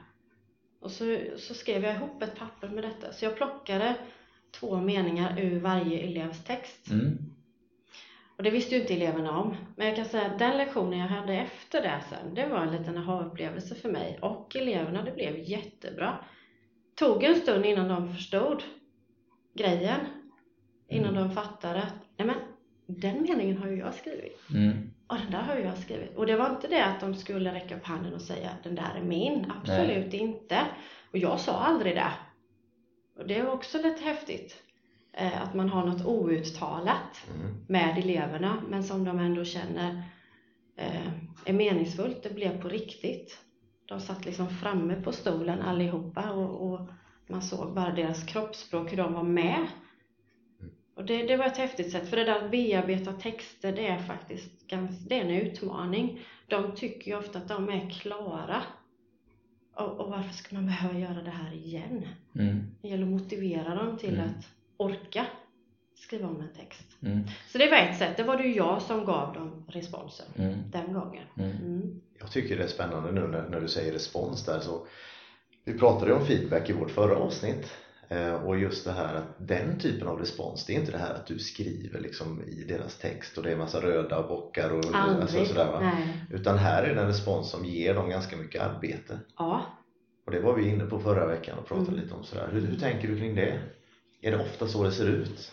Och 0.80 0.92
så, 0.92 1.18
så 1.38 1.54
skrev 1.54 1.84
jag 1.84 1.96
ihop 1.96 2.22
ett 2.22 2.36
papper 2.36 2.70
med 2.70 2.84
detta. 2.84 3.14
Så 3.14 3.26
jag 3.26 3.36
plockade 3.36 3.96
två 4.52 4.82
meningar 4.82 5.40
ur 5.40 5.60
varje 5.60 6.00
elevs 6.00 6.44
text. 6.44 6.92
Mm. 6.92 7.18
Och 8.38 8.44
det 8.44 8.50
visste 8.50 8.76
ju 8.76 8.82
inte 8.82 8.94
eleverna 8.94 9.40
om. 9.40 9.56
Men 9.76 9.88
jag 9.88 9.96
kan 9.96 10.06
säga 10.06 10.26
att 10.26 10.40
den 10.40 10.58
lektionen 10.58 11.00
jag 11.00 11.08
hade 11.08 11.34
efter 11.34 11.82
det 11.82 12.02
sen, 12.10 12.34
det 12.34 12.48
var 12.48 12.60
en 12.60 12.72
liten 12.72 12.98
aha-upplevelse 12.98 13.76
för 13.76 13.90
mig. 13.90 14.20
Och 14.22 14.56
eleverna, 14.56 15.04
det 15.04 15.12
blev 15.12 15.40
jättebra. 15.40 16.26
Tog 16.96 17.24
en 17.24 17.36
stund 17.36 17.66
innan 17.66 17.88
de 17.88 18.14
förstod 18.14 18.64
grejen. 19.54 20.00
Innan 20.88 21.18
mm. 21.18 21.28
de 21.28 21.36
fattade 21.36 21.84
att, 21.84 22.09
den 23.00 23.22
meningen 23.22 23.58
har 23.58 23.68
ju 23.68 23.78
jag 23.78 23.94
skrivit. 23.94 24.40
Mm. 24.54 24.92
Och 25.08 25.18
den 25.18 25.32
där 25.32 25.42
har 25.42 25.56
ju 25.56 25.64
jag 25.64 25.78
skrivit. 25.78 26.16
Och 26.16 26.26
det 26.26 26.36
var 26.36 26.50
inte 26.50 26.68
det 26.68 26.86
att 26.86 27.00
de 27.00 27.16
skulle 27.16 27.54
räcka 27.54 27.78
upp 27.78 27.86
handen 27.86 28.14
och 28.14 28.22
säga 28.22 28.50
den 28.64 28.76
där 28.76 28.96
är 28.98 29.04
min. 29.04 29.52
Absolut 29.60 30.12
nej. 30.12 30.18
inte. 30.18 30.60
Och 31.12 31.18
jag 31.18 31.40
sa 31.40 31.54
aldrig 31.54 31.96
det. 31.96 32.12
Och 33.18 33.28
det 33.28 33.36
är 33.36 33.50
också 33.50 33.78
lite 33.78 34.04
häftigt. 34.04 34.64
Eh, 35.14 35.42
att 35.42 35.54
man 35.54 35.70
har 35.70 35.86
något 35.86 36.06
outtalat 36.06 37.28
mm. 37.36 37.66
med 37.68 37.98
eleverna 37.98 38.64
men 38.70 38.84
som 38.84 39.04
de 39.04 39.20
ändå 39.20 39.46
känner 39.46 40.04
eh, 40.76 41.08
är 41.46 41.54
meningsfullt. 41.54 42.24
Det 42.24 42.36
blev 42.36 42.62
på 42.62 42.70
riktigt. 42.70 43.38
De 43.86 44.00
satt 44.00 44.26
liksom 44.26 44.50
framme 44.50 45.02
på 45.02 45.12
stolen 45.12 45.62
allihopa 45.62 46.32
och, 46.32 46.72
och 46.72 46.90
man 47.28 47.42
såg 47.42 47.74
bara 47.74 47.92
deras 47.92 48.24
kroppsspråk, 48.24 48.92
hur 48.92 48.98
de 48.98 49.14
var 49.14 49.24
med. 49.24 49.68
Och 51.00 51.06
det, 51.06 51.24
det 51.24 51.38
var 51.38 51.46
ett 51.46 51.58
häftigt 51.58 51.92
sätt, 51.92 52.10
för 52.10 52.18
det 52.18 52.24
där 52.24 52.46
att 52.46 52.52
bearbeta 52.52 53.14
texter, 53.14 53.72
det 53.72 53.88
är 53.88 54.00
faktiskt 54.00 54.68
ganska, 54.68 55.06
det 55.08 55.20
är 55.20 55.22
en 55.22 55.30
utmaning. 55.30 56.26
De 56.48 56.76
tycker 56.76 57.12
ju 57.12 57.18
ofta 57.18 57.38
att 57.38 57.48
de 57.48 57.70
är 57.70 57.90
klara. 57.90 58.64
Och, 59.76 60.00
och 60.00 60.10
varför 60.10 60.34
ska 60.34 60.56
man 60.56 60.66
behöva 60.66 61.00
göra 61.00 61.22
det 61.22 61.30
här 61.30 61.54
igen? 61.54 62.08
Mm. 62.36 62.72
Det 62.82 62.88
gäller 62.88 63.04
att 63.04 63.10
motivera 63.10 63.76
dem 63.76 63.98
till 63.98 64.14
mm. 64.14 64.26
att 64.30 64.46
orka 64.78 65.26
skriva 65.96 66.28
om 66.28 66.42
en 66.42 66.54
text. 66.54 66.88
Mm. 67.02 67.24
Så 67.52 67.58
det 67.58 67.70
var 67.70 67.78
ett 67.78 67.98
sätt, 67.98 68.18
det 68.18 68.24
var 68.24 68.38
det 68.38 68.44
ju 68.44 68.56
jag 68.56 68.82
som 68.82 69.06
gav 69.06 69.34
dem 69.34 69.66
responsen 69.68 70.28
mm. 70.36 70.58
den 70.72 70.94
gången. 70.94 71.24
Mm. 71.38 71.52
mm. 71.52 72.02
Jag 72.20 72.32
tycker 72.32 72.58
det 72.58 72.64
är 72.64 72.68
spännande 72.68 73.12
nu 73.12 73.28
när, 73.28 73.50
när 73.50 73.62
du 73.62 73.68
säger 73.68 73.94
respons 73.94 74.46
där 74.46 74.60
så 74.60 74.88
Vi 75.64 75.74
pratade 75.78 76.14
om 76.14 76.26
feedback 76.26 76.70
i 76.70 76.74
vårt 76.74 76.92
förra 76.92 77.18
avsnitt 77.18 77.72
Och 78.46 78.60
just 78.60 78.86
det 78.86 78.92
här 78.92 79.16
att 79.16 79.48
den 79.48 79.80
typen 79.80 80.08
av 80.08 80.20
respons, 80.20 80.66
det 80.66 80.76
är 80.76 80.80
inte 80.80 80.92
det 80.92 80.98
här 80.98 81.14
att 81.14 81.28
du 81.28 81.40
skriver 81.40 82.00
liksom 82.00 82.44
i 82.44 82.64
deras 82.64 82.98
text 82.98 83.38
och 83.38 83.44
det 83.44 83.52
är 83.52 83.58
massa 83.58 83.82
röda 83.82 84.28
bockar 84.28 84.70
och 84.70 84.86
Aldrig. 84.94 85.22
alltså 85.22 85.46
sådär. 85.46 85.80
Nej. 85.82 86.08
Utan 86.32 86.58
här 86.58 86.84
är 86.84 86.96
det 86.96 87.02
en 87.02 87.08
respons 87.08 87.50
som 87.52 87.66
ger 87.66 87.94
dem 87.96 88.10
ganska 88.10 88.38
mycket 88.38 88.62
arbete. 88.62 89.20
Ja. 89.38 89.62
Och 90.26 90.32
det 90.32 90.40
var 90.40 90.54
vi 90.56 90.70
inne 90.70 90.86
på 90.86 91.00
förra 91.00 91.26
veckan 91.28 91.58
och 91.60 91.66
pratade 91.68 91.88
Mm. 91.92 92.00
lite 92.00 92.14
om 92.16 92.24
sådär. 92.24 92.50
Hur, 92.52 92.62
hur 92.62 92.80
tänker 92.80 93.08
du 93.08 93.18
kring 93.20 93.36
det? 93.36 93.60
Är 94.22 94.32
det 94.32 94.38
ofta 94.42 94.68
så 94.68 94.84
det 94.84 94.92
ser 94.92 95.08
ut? 95.08 95.52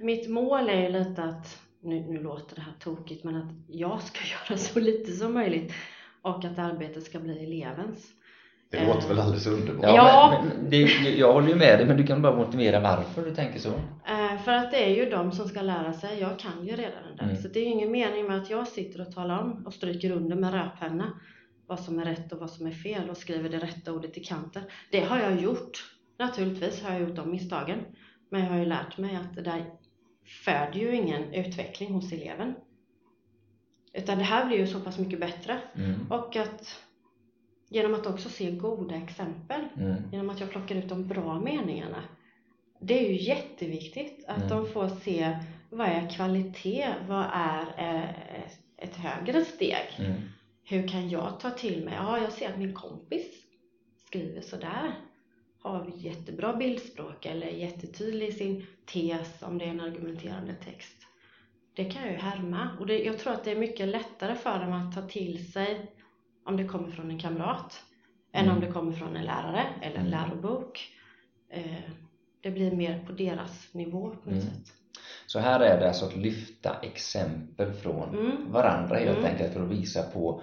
Mitt 0.00 0.30
mål 0.30 0.68
är 0.68 0.82
ju 0.82 0.88
lite 0.88 1.22
att, 1.24 1.58
nu, 1.80 2.00
nu 2.00 2.22
låter 2.22 2.54
det 2.56 2.62
här 2.62 2.74
tokigt, 2.80 3.24
men 3.24 3.36
att 3.36 3.52
jag 3.66 4.02
ska 4.02 4.20
göra 4.48 4.58
så 4.58 4.80
lite 4.80 5.12
som 5.12 5.34
möjligt 5.34 5.72
och 6.22 6.44
att 6.44 6.58
arbetet 6.58 7.04
ska 7.04 7.20
bli 7.20 7.44
elevens. 7.44 8.06
Det 8.74 8.86
låter 8.86 9.08
väl 9.08 9.20
alldeles 9.20 9.46
underbart? 9.46 9.84
Ja, 9.84 9.94
Ja. 9.96 10.42
Men, 10.44 10.70
det, 10.70 10.82
jag 11.16 11.32
håller 11.32 11.48
ju 11.48 11.54
med 11.54 11.78
dig 11.78 11.86
men 11.86 11.96
du 11.96 12.06
kan 12.06 12.22
bara 12.22 12.36
motivera 12.36 12.80
varför 12.80 13.22
du 13.22 13.34
tänker 13.34 13.58
så. 13.60 13.68
Eh, 14.08 14.42
för 14.44 14.52
att 14.52 14.70
det 14.70 14.84
är 14.84 14.96
ju 14.96 15.10
de 15.10 15.32
som 15.32 15.48
ska 15.48 15.62
lära 15.62 15.92
sig. 15.92 16.20
Jag 16.20 16.38
kan 16.38 16.66
ju 16.66 16.76
redan 16.76 17.02
det 17.10 17.16
där. 17.16 17.24
Mm. 17.24 17.36
Så 17.36 17.48
det 17.48 17.58
är 17.58 17.64
ju 17.64 17.70
ingen 17.70 17.90
mening 17.90 18.26
med 18.26 18.36
att 18.36 18.50
jag 18.50 18.68
sitter 18.68 19.00
och 19.00 19.12
talar 19.12 19.42
om 19.42 19.66
och 19.66 19.74
stryker 19.74 20.10
under 20.10 20.36
med 20.36 20.52
rödpenna 20.52 21.12
vad 21.66 21.80
som 21.80 21.98
är 21.98 22.04
rätt 22.04 22.32
och 22.32 22.38
vad 22.38 22.50
som 22.50 22.66
är 22.66 22.70
fel 22.70 23.10
och 23.10 23.16
skriver 23.16 23.48
det 23.48 23.58
rätta 23.58 23.92
ordet 23.92 24.16
i 24.16 24.24
kanten. 24.24 24.62
Det 24.90 25.00
har 25.00 25.18
jag 25.18 25.40
gjort. 25.40 25.84
Naturligtvis 26.18 26.82
har 26.82 26.92
jag 26.92 27.00
gjort 27.00 27.16
de 27.16 27.30
misstagen. 27.30 27.78
Men 28.30 28.40
jag 28.40 28.50
har 28.50 28.58
ju 28.58 28.64
lärt 28.64 28.98
mig 28.98 29.16
att 29.16 29.34
det 29.36 29.42
där 29.42 29.64
föder 30.44 30.80
ju 30.80 30.96
ingen 30.96 31.34
utveckling 31.34 31.92
hos 31.92 32.12
eleven. 32.12 32.54
Utan 33.92 34.18
det 34.18 34.24
här 34.24 34.46
blir 34.46 34.58
ju 34.58 34.66
så 34.66 34.80
pass 34.80 34.98
mycket 34.98 35.20
bättre. 35.20 35.58
Mm. 35.74 36.06
Och 36.10 36.36
att 36.36 36.83
genom 37.68 37.94
att 37.94 38.06
också 38.06 38.28
se 38.28 38.50
goda 38.50 38.94
exempel 38.94 39.60
Mm. 39.76 40.02
genom 40.12 40.30
att 40.30 40.40
jag 40.40 40.50
plockar 40.50 40.74
ut 40.76 40.88
de 40.88 41.06
bra 41.08 41.40
meningarna. 41.40 42.02
Det 42.80 43.04
är 43.04 43.08
ju 43.10 43.16
jätteviktigt 43.22 44.24
att 44.28 44.36
Mm. 44.36 44.48
de 44.48 44.66
får 44.66 44.88
se 44.88 45.38
vad 45.70 45.88
är 45.88 46.10
kvalitet, 46.10 46.94
vad 47.08 47.26
är 47.32 47.66
eh, 47.78 48.42
ett 48.76 48.96
högre 48.96 49.44
steg. 49.44 49.86
Mm. 49.98 50.12
Hur 50.64 50.88
kan 50.88 51.08
jag 51.08 51.40
ta 51.40 51.50
till 51.50 51.84
mig, 51.84 51.94
ja 51.96 52.18
jag 52.18 52.32
ser 52.32 52.48
att 52.50 52.58
min 52.58 52.74
kompis 52.74 53.26
skriver 54.06 54.40
sådär. 54.40 54.94
Har 55.62 55.92
jättebra 55.94 56.52
bildspråk 56.52 57.26
eller 57.26 57.46
är 57.46 57.56
jättetydlig 57.56 58.28
i 58.28 58.32
sin 58.32 58.66
tes 58.92 59.42
om 59.42 59.58
det 59.58 59.64
är 59.64 59.68
en 59.68 59.80
argumenterande 59.80 60.54
text. 60.54 60.96
Det 61.74 61.84
kan 61.84 62.02
jag 62.02 62.12
ju 62.12 62.18
härma 62.18 62.68
och 62.80 62.86
det, 62.86 63.04
jag 63.04 63.18
tror 63.18 63.32
att 63.32 63.44
det 63.44 63.50
är 63.50 63.56
mycket 63.56 63.88
lättare 63.88 64.34
för 64.34 64.58
dem 64.58 64.72
att 64.72 64.94
ta 64.94 65.02
till 65.08 65.52
sig 65.52 65.93
om 66.44 66.56
det 66.56 66.64
kommer 66.64 66.90
från 66.90 67.10
en 67.10 67.18
kamrat 67.18 67.82
än 68.32 68.44
Mm. 68.44 68.54
om 68.56 68.60
det 68.60 68.72
kommer 68.72 68.92
från 68.92 69.16
en 69.16 69.24
lärare 69.24 69.66
eller 69.82 69.96
en 70.00 70.06
Mm. 70.06 70.10
lärobok. 70.20 70.88
Eh, 71.50 71.64
det 72.40 72.50
blir 72.50 72.70
mer 72.72 73.04
på 73.06 73.12
deras 73.12 73.68
nivå 73.74 74.00
på 74.24 74.30
något 74.30 74.42
Mm. 74.44 74.54
sätt. 74.54 74.72
Så 75.26 75.38
här 75.38 75.60
är 75.60 75.80
det 75.80 75.88
alltså 75.88 76.04
att 76.04 76.16
lyfta 76.16 76.76
exempel 76.82 77.72
från 77.72 78.08
Mm. 78.14 78.52
varandra 78.52 78.96
helt 78.96 79.18
Mm. 79.18 79.30
enkelt 79.30 79.52
för 79.52 79.62
att 79.62 79.70
visa 79.70 80.02
på 80.02 80.40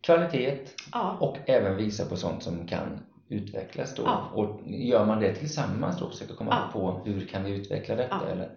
kvalitet 0.00 0.58
Ja, 0.92 1.16
och 1.20 1.36
även 1.46 1.76
visa 1.76 2.06
på 2.06 2.16
sånt 2.16 2.42
som 2.42 2.66
kan 2.66 3.00
utvecklas 3.28 3.94
då. 3.94 4.02
Ja. 4.02 4.30
Och 4.34 4.60
gör 4.66 5.06
man 5.06 5.20
det 5.20 5.34
tillsammans 5.34 5.98
då, 5.98 6.10
försöka 6.10 6.34
komma 6.34 6.50
Ja. 6.50 6.72
på 6.72 7.02
hur 7.04 7.26
kan 7.26 7.44
vi 7.44 7.50
utveckla 7.50 7.94
detta 7.96 8.28
eller? 8.30 8.50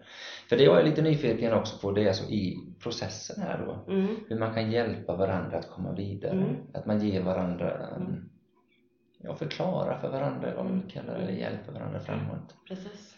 För 0.50 0.58
det 0.58 0.64
jag 0.64 0.80
är 0.80 0.84
lite 0.84 1.02
nyfiken 1.02 1.54
också 1.54 1.78
på 1.78 1.92
det 1.92 2.04
är 2.04 2.08
alltså 2.08 2.24
i 2.24 2.58
processen 2.80 3.42
här 3.42 3.66
då. 3.66 3.94
mm. 3.94 4.16
Hur 4.28 4.40
man 4.40 4.54
kan 4.54 4.72
hjälpa 4.72 5.16
varandra 5.16 5.58
att 5.58 5.70
komma 5.70 5.92
vidare. 5.92 6.32
Mm. 6.32 6.56
Att 6.74 6.86
man 6.86 7.08
ger 7.08 7.22
varandra 7.24 7.88
Mm. 7.96 8.30
ja, 9.18 9.36
förklara 9.36 10.00
för 10.02 10.10
varandra 10.12 10.48
eller 10.48 10.56
vad 10.58 10.66
man 10.66 10.74
Mm. 10.74 10.90
kallar 10.90 11.18
det, 11.18 11.24
eller 11.24 11.34
hjälpa 11.34 11.72
varandra 11.72 12.00
framåt. 12.00 12.56
precis. 12.68 13.16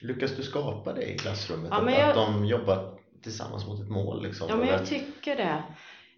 Lyckas 0.00 0.36
du 0.36 0.42
skapa 0.42 0.92
det 0.92 1.02
i 1.14 1.18
klassrummet? 1.18 1.68
Ja, 1.70 1.76
att, 1.86 1.92
jag- 1.92 2.08
att 2.08 2.14
de 2.14 2.44
jobbar 2.46 2.98
tillsammans 3.22 3.66
mot 3.66 3.80
ett 3.80 3.88
mål 3.88 4.22
liksom? 4.22 4.46
Ja, 4.50 4.56
men 4.56 4.64
Eller- 4.68 4.78
jag 4.78 4.86
tycker 4.86 5.36
det. 5.36 5.62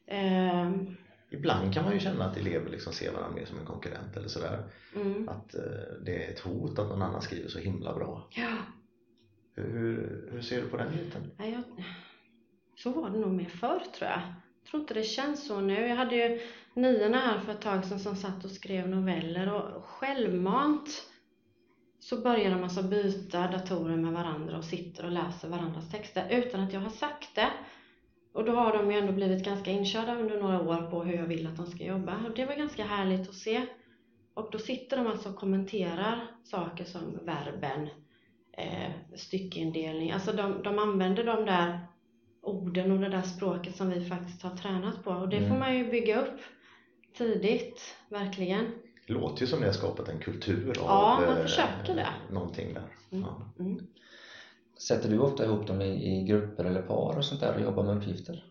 Ehm, 0.06 0.96
Ibland 1.32 1.74
kan 1.74 1.84
man 1.84 1.92
ju 1.92 2.00
känna 2.00 2.24
att 2.24 2.36
elever 2.36 2.70
liksom 2.70 2.92
ser 2.92 3.12
varandra 3.12 3.34
mer 3.40 3.44
som 3.46 3.58
en 3.58 3.64
konkurrent 3.66 4.16
eller 4.16 4.28
sådär. 4.28 4.64
mm. 4.96 5.28
Att 5.28 5.54
eh, 5.54 5.60
det 6.04 6.24
är 6.24 6.30
ett 6.30 6.40
hot 6.40 6.78
att 6.78 6.88
någon 6.88 7.02
annan 7.02 7.22
skriver 7.22 7.48
så 7.48 7.58
himla 7.58 7.94
bra. 7.94 8.28
Ja, 8.30 8.56
hur, 9.62 10.28
hur, 10.32 10.40
ser 10.40 10.62
du 10.62 10.68
på 10.68 10.76
den 10.76 10.92
biten? 10.92 11.30
jag, 11.38 11.62
så 12.76 12.90
var 12.90 13.10
det 13.10 13.18
nog 13.18 13.32
mer 13.32 13.44
förr 13.44 13.82
tror 13.94 14.10
jag. 14.10 14.20
Jag 14.62 14.70
tror 14.70 14.80
inte 14.80 14.94
det 14.94 15.02
känns 15.02 15.46
så 15.46 15.60
nu. 15.60 15.88
Jag 15.88 15.96
hade 15.96 16.16
ju 16.16 16.40
niorna 16.74 17.18
här 17.18 17.38
för 17.38 17.52
ett 17.52 17.60
tag 17.60 17.84
sedan 17.84 18.00
som 18.00 18.16
satt 18.16 18.44
och 18.44 18.50
skrev 18.50 18.88
noveller 18.88 19.52
och 19.52 19.84
självmant 19.84 21.10
så 22.00 22.20
börjar 22.20 22.50
de 22.50 22.62
alltså 22.62 22.82
byta 22.82 23.50
datorer 23.50 23.96
med 23.96 24.12
varandra 24.12 24.58
och 24.58 24.64
sitter 24.64 25.04
och 25.04 25.12
läser 25.12 25.48
varandras 25.48 25.90
texter 25.90 26.26
utan 26.30 26.60
att 26.60 26.72
jag 26.72 26.80
har 26.80 26.90
sagt 26.90 27.34
det. 27.34 27.50
Och 28.32 28.44
då 28.44 28.52
har 28.52 28.72
de 28.72 28.90
ju 28.90 28.98
ändå 28.98 29.12
blivit 29.12 29.44
ganska 29.44 29.70
inkörda 29.70 30.18
under 30.18 30.40
några 30.40 30.60
år 30.60 30.90
på 30.90 31.02
hur 31.02 31.14
jag 31.14 31.26
vill 31.26 31.46
att 31.46 31.56
de 31.56 31.66
ska 31.66 31.84
jobba. 31.84 32.24
Och 32.26 32.34
det 32.36 32.44
var 32.44 32.54
ganska 32.54 32.84
härligt 32.84 33.28
att 33.28 33.34
se. 33.34 33.66
Och 34.34 34.48
då 34.52 34.58
sitter 34.58 34.96
de 34.96 35.06
alltså 35.06 35.28
och 35.28 35.36
kommenterar 35.36 36.26
saker 36.44 36.84
som 36.84 37.18
verben, 37.22 37.88
eh, 38.60 39.16
styckindelning. 39.16 40.10
Alltså 40.10 40.32
de, 40.32 40.62
de 40.62 40.78
använder 40.78 41.24
de 41.24 41.44
där 41.44 41.80
orden 42.42 42.92
och 42.92 42.98
det 43.00 43.08
där 43.08 43.22
språket 43.22 43.76
som 43.76 43.90
vi 43.90 44.04
faktiskt 44.04 44.42
har 44.42 44.56
tränat 44.56 45.04
på. 45.04 45.10
Och 45.10 45.28
det 45.28 45.36
får 45.38 45.46
Mm. 45.46 45.58
man 45.58 45.76
ju 45.78 45.90
bygga 45.90 46.20
upp 46.20 46.40
tidigt, 47.16 47.96
verkligen. 48.08 48.66
Det 49.06 49.12
låter 49.12 49.40
ju 49.40 49.46
som 49.46 49.60
ni 49.60 49.66
har 49.66 49.72
skapat 49.72 50.08
en 50.08 50.18
kultur 50.18 50.68
av 50.68 50.74
Ja, 50.86 51.20
man 51.26 51.36
eh, 51.36 51.42
försöker 51.42 51.94
det. 51.94 52.06
någonting 52.30 52.74
där. 52.74 52.82
Mm. 53.12 53.24
Ja. 53.28 53.52
Mm. 53.64 53.86
Sätter 54.88 55.08
du 55.10 55.18
ofta 55.18 55.44
ihop 55.44 55.66
dem 55.66 55.80
i, 55.80 56.18
i 56.20 56.24
grupper 56.24 56.64
eller 56.64 56.82
par 56.82 57.18
och 57.18 57.24
sånt 57.24 57.40
där 57.40 57.54
och 57.54 57.60
jobbar 57.60 57.82
med 57.84 57.96
uppgifter? 57.96 58.44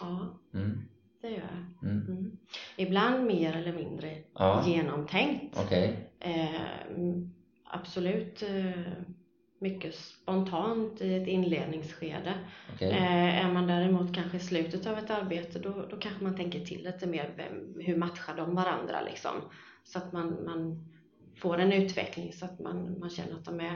Ja, 0.00 0.38
Mm. 0.54 0.88
det 1.22 1.28
gör 1.28 1.36
jag. 1.80 1.90
Mm. 1.90 2.06
Mm. 2.06 2.36
Ibland 2.76 3.26
mer 3.26 3.56
eller 3.56 3.72
mindre 3.72 4.16
Ja, 4.34 4.64
genomtänkt. 4.66 5.56
okej. 5.64 6.10
Eh, 6.20 6.60
absolut 7.70 8.42
eh, 8.42 8.92
mycket 9.58 9.94
spontant 9.94 11.00
i 11.00 11.14
ett 11.14 11.28
inledningsskede. 11.28 12.34
okej. 12.74 12.90
Eh, 12.90 13.46
är 13.46 13.52
man 13.52 13.66
däremot 13.66 14.14
kanske 14.14 14.36
i 14.36 14.40
slutet 14.40 14.86
av 14.86 14.98
ett 14.98 15.10
arbete 15.10 15.58
då, 15.58 15.86
då 15.90 15.96
kanske 15.96 16.24
man 16.24 16.36
tänker 16.36 16.60
till 16.60 16.84
lite 16.84 17.06
mer. 17.06 17.30
Vem, 17.36 17.80
hur 17.86 17.96
matchar 17.96 18.36
de 18.36 18.54
varandra 18.54 19.00
liksom? 19.10 19.32
Så 19.84 19.98
att 19.98 20.12
man, 20.12 20.44
man 20.44 20.88
får 21.36 21.58
en 21.58 21.72
utveckling 21.72 22.32
så 22.32 22.44
att 22.44 22.60
man, 22.60 22.96
man 23.00 23.10
känner 23.10 23.34
att 23.34 23.44
de, 23.44 23.60
är, 23.60 23.74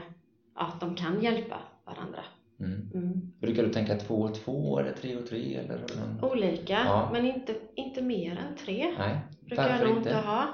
ja, 0.55 0.61
att 0.67 0.79
de 0.79 0.95
kan 0.95 1.21
hjälpa 1.23 1.57
varandra. 1.85 2.23
Mm. 2.59 2.89
Mm. 2.93 3.31
Brukar 3.39 3.63
du 3.63 3.69
tänka 3.73 3.95
två 3.95 4.15
och 4.15 4.35
två 4.35 4.79
eller 4.79 4.91
tre 4.93 5.15
och 5.17 5.27
tre 5.27 5.55
eller? 5.55 5.77
någon- 5.79 6.31
Olika, 6.31 6.73
Ja. 6.85 7.09
men 7.13 7.25
inte, 7.25 7.55
inte 7.75 8.01
mer 8.01 8.31
än 8.31 8.55
tre. 8.55 8.93
Nej, 8.97 9.19
brukar 9.41 9.63
jag 9.63 9.71
varför 9.71 9.87
nog 9.87 9.97
inte? 9.97 10.09
inte 10.09 10.21
ha. 10.21 10.47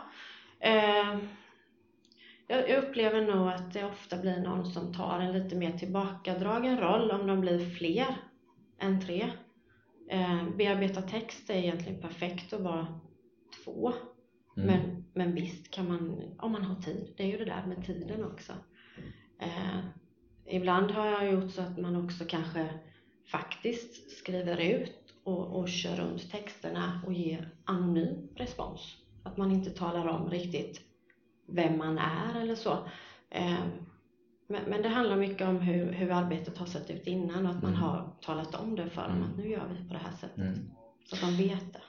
Eh, 0.59 1.17
jag, 2.47 2.83
upplever 2.83 3.21
nog 3.21 3.47
att 3.47 3.73
det 3.73 3.85
ofta 3.85 4.17
blir 4.17 4.37
någon 4.37 4.65
som 4.65 4.93
tar 4.93 5.19
en 5.19 5.33
lite 5.33 5.55
mer 5.55 5.71
tillbakadragen 5.71 6.79
roll 6.79 7.11
om 7.11 7.27
de 7.27 7.41
blir 7.41 7.69
fler 7.69 8.17
än 8.79 9.01
tre. 9.01 9.31
Eh, 10.09 10.43
bearbeta 10.57 11.01
text 11.01 11.49
är 11.49 11.55
egentligen 11.55 12.01
perfekt 12.01 12.53
att 12.53 12.61
vara 12.61 12.99
två. 13.63 13.93
Mm. 14.57 14.67
Men, 14.67 15.05
men 15.13 15.35
visst 15.35 15.71
kan 15.71 15.87
man, 15.87 16.21
om 16.39 16.51
man 16.51 16.63
har 16.63 16.81
tid, 16.81 17.13
det 17.17 17.23
är 17.23 17.27
ju 17.27 17.37
det 17.37 17.45
där 17.45 17.65
med 17.67 17.85
tiden 17.85 18.25
också. 18.25 18.53
Eh, 19.39 19.79
ibland 20.45 20.91
har 20.91 21.05
jag 21.05 21.31
gjort 21.31 21.51
så 21.51 21.61
att 21.61 21.77
man 21.77 22.05
också 22.05 22.25
kanske 22.27 22.69
faktiskt 23.31 24.11
skriver 24.17 24.57
ut 24.61 25.13
och, 25.23 25.59
och 25.59 25.69
kör 25.69 25.95
runt 25.95 26.31
texterna 26.31 27.01
och 27.05 27.13
ger 27.13 27.49
anonym 27.65 28.27
respons. 28.35 28.97
Att 29.23 29.37
man 29.37 29.51
inte 29.51 29.69
talar 29.69 30.07
om 30.07 30.29
riktigt 30.29 30.86
vem 31.47 31.77
man 31.77 31.97
är 31.99 32.41
eller 32.41 32.55
så. 32.55 32.71
Eh, 33.29 33.59
men, 34.47 34.63
men 34.67 34.81
det 34.81 34.89
handlar 34.89 35.17
mycket 35.17 35.47
om 35.47 35.59
hur, 35.61 35.91
hur 35.91 36.11
arbetet 36.11 36.57
har 36.57 36.65
sett 36.65 36.89
ut 36.89 37.07
innan 37.07 37.45
och 37.45 37.51
att 37.51 37.61
man 37.61 37.71
Mm. 37.71 37.83
har 37.83 38.13
talat 38.21 38.55
om 38.55 38.75
det 38.75 38.89
för 38.89 39.01
dem 39.01 39.23
att 39.23 39.37
nu 39.37 39.49
gör 39.49 39.67
vi 39.67 39.87
på 39.87 39.93
det 39.93 39.99
här 39.99 40.11
sättet. 40.11 40.37
Mm. 40.37 40.69
Så 41.05 41.15
att 41.15 41.21
de 41.21 41.35
vet 41.37 41.73
det. 41.73 41.81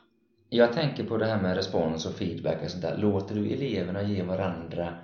Jag 0.51 0.73
tänker 0.73 1.05
på 1.05 1.17
det 1.17 1.27
här 1.27 1.43
med 1.43 1.57
respons 1.57 2.07
och 2.07 2.15
feedback 2.15 2.63
och 2.63 2.71
sånt 2.71 2.83
där. 2.83 2.97
Låter 2.97 3.35
du 3.35 3.51
eleverna 3.51 4.03
ge 4.03 4.23
varandra 4.23 4.95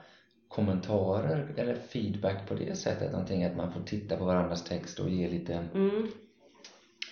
kommentarer 0.48 1.54
eller 1.56 1.74
feedback 1.74 2.48
på 2.48 2.54
det 2.54 2.78
sättet? 2.78 3.12
Någonting 3.12 3.44
att 3.44 3.56
man 3.56 3.72
får 3.72 3.80
titta 3.80 4.16
på 4.16 4.24
varandras 4.24 4.64
text 4.64 4.98
och 4.98 5.10
ge 5.10 5.28
lite 5.28 5.64
Mm. 5.74 6.08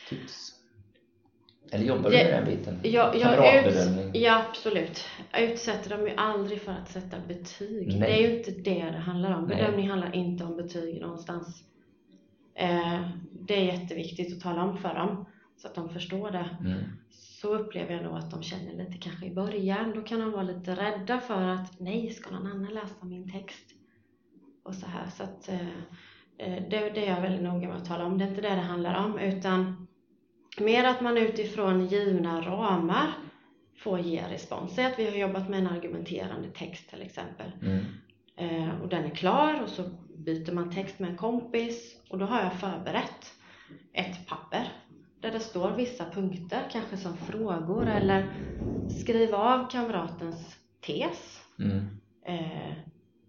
tips? 0.09 0.53
Eller 1.73 1.85
jobbar 1.85 2.11
du 2.11 2.17
med 2.17 2.33
den 2.33 2.57
biten? 2.57 2.81
Jag, 2.83 3.17
jag 3.17 3.67
ut, 3.67 3.75
ja, 4.15 4.45
absolut. 4.49 5.05
Jag 5.33 5.43
utsätter 5.43 5.91
dem 5.91 6.07
ju 6.07 6.15
aldrig 6.17 6.61
för 6.61 6.73
att 6.73 6.91
sätta 6.91 7.17
betyg. 7.29 7.89
Nej. 7.89 7.99
Det 7.99 8.07
är 8.07 8.29
ju 8.29 8.39
inte 8.39 8.51
det 8.51 8.85
det 8.85 8.99
handlar 8.99 9.35
om. 9.35 9.45
Nej. 9.45 9.57
Bedömning 9.57 9.91
handlar 9.91 10.15
inte 10.15 10.45
om 10.45 10.57
betyg 10.57 11.01
någonstans. 11.01 11.65
Eh, 12.55 13.01
det 13.33 13.55
är 13.55 13.81
jätteviktigt 13.81 14.37
att 14.37 14.43
tala 14.43 14.63
om 14.63 14.79
för 14.79 14.95
dem 14.95 15.27
så 15.57 15.69
att 15.69 15.75
de 15.75 15.89
förstår 15.89 16.31
det. 16.31 16.57
Mm. 16.61 16.83
Så 17.11 17.55
upplever 17.55 17.95
jag 17.95 18.03
nog 18.03 18.17
att 18.17 18.31
de 18.31 18.43
känner 18.43 18.73
lite 18.73 18.99
kanske 18.99 19.27
i 19.27 19.31
början. 19.31 19.93
Då 19.95 20.03
kan 20.03 20.21
de 20.21 20.31
vara 20.31 20.43
lite 20.43 20.75
rädda 20.75 21.21
för 21.21 21.43
att 21.43 21.81
nej, 21.81 22.11
ska 22.11 22.31
någon 22.31 22.47
annan 22.47 22.75
läsa 22.75 23.05
min 23.05 23.33
text? 23.33 23.75
och 24.63 24.75
så 24.75 24.87
här. 24.87 25.07
Så 25.11 25.23
att, 25.23 25.49
eh, 25.49 25.69
eh, 26.39 26.63
det, 26.71 26.91
det 26.91 27.07
är 27.07 27.15
jag 27.15 27.23
väldigt 27.23 27.43
noga 27.43 27.69
med 27.69 27.77
att 27.77 27.85
tala 27.85 28.05
om. 28.05 28.19
Det 28.19 28.25
är 28.25 28.29
inte 28.29 28.41
det 28.41 28.55
det 28.55 28.61
handlar 28.61 29.05
om 29.05 29.19
utan 29.19 29.82
mer 30.61 30.85
att 30.85 31.01
man 31.01 31.19
utifrån 31.19 31.87
givna 31.87 32.41
ramar 32.41 33.13
får 33.77 34.01
ge 34.01 34.23
respons. 34.29 34.75
Säg 34.75 34.85
att 34.85 34.99
vi 34.99 35.11
har 35.11 35.17
jobbat 35.17 35.49
med 35.49 35.59
en 35.59 35.67
argumenterande 35.67 36.49
text 36.49 36.91
till 36.91 37.03
exempel. 37.03 37.53
Mm. 37.63 37.85
Eh, 38.37 38.81
och 38.83 38.89
den 38.89 39.05
är 39.05 39.11
klar 39.11 39.63
och 39.63 39.69
så 39.69 39.83
byter 40.17 40.53
man 40.53 40.71
text 40.71 40.99
med 40.99 41.11
en 41.11 41.17
kompis 41.17 41.97
och 42.09 42.19
då 42.19 42.27
har 42.27 42.43
jag 42.43 42.53
förberett 42.53 43.35
ett 43.93 44.27
papper 44.27 44.73
där 45.21 45.33
det 45.33 45.41
står 45.41 45.71
vissa 45.71 46.05
punkter, 46.11 46.69
kanske 46.73 46.97
som 46.97 47.17
frågor 47.17 47.87
eller 47.87 48.27
skriva 49.01 49.39
av 49.39 49.71
kamratens 49.71 50.57
tes. 50.81 51.43
Mm. 51.59 51.87
Eh, 52.27 52.71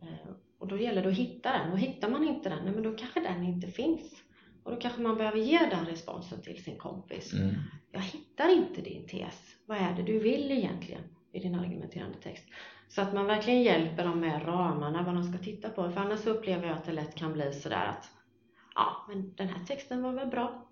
eh, 0.01 0.29
och 0.59 0.67
då 0.67 0.77
gäller 0.77 1.03
det 1.03 1.09
att 1.09 1.15
hitta 1.15 1.51
den 1.51 1.71
och 1.71 1.79
hittar 1.79 2.09
man 2.09 2.27
inte 2.27 2.49
den, 2.49 2.65
nej, 2.65 2.73
men 2.73 2.83
då 2.83 2.95
kanske 2.95 3.19
den 3.19 3.43
inte 3.43 3.67
finns. 3.67 4.22
Och 4.63 4.71
då 4.71 4.77
kanske 4.77 5.01
man 5.01 5.17
behöver 5.17 5.37
ge 5.37 5.59
den 5.59 5.85
responsen 5.85 6.41
till 6.41 6.63
sin 6.63 6.77
kompis. 6.77 7.33
Mm. 7.33 7.55
Jag 7.91 8.01
hittar 8.01 8.49
inte 8.49 8.81
din 8.81 9.07
tes. 9.07 9.55
Vad 9.65 9.77
är 9.77 9.93
det 9.95 10.03
du 10.03 10.19
vill 10.19 10.51
egentligen 10.51 11.01
i 11.31 11.39
din 11.39 11.55
argumenterande 11.55 12.17
text? 12.17 12.45
Så 12.87 13.01
att 13.01 13.13
man 13.13 13.25
verkligen 13.25 13.61
hjälper 13.63 14.03
dem 14.03 14.19
med 14.19 14.47
ramarna, 14.47 15.03
vad 15.03 15.15
de 15.15 15.23
ska 15.23 15.43
titta 15.43 15.69
på. 15.69 15.91
För 15.91 16.01
annars 16.01 16.25
upplever 16.25 16.67
jag 16.67 16.77
att 16.77 16.85
det 16.85 16.91
lätt 16.91 17.15
kan 17.15 17.33
bli 17.33 17.53
sådär 17.53 17.85
att 17.85 18.11
ja, 18.75 19.05
men 19.09 19.33
den 19.35 19.47
här 19.49 19.65
texten 19.65 20.03
var 20.03 20.11
väl 20.13 20.27
bra. 20.27 20.67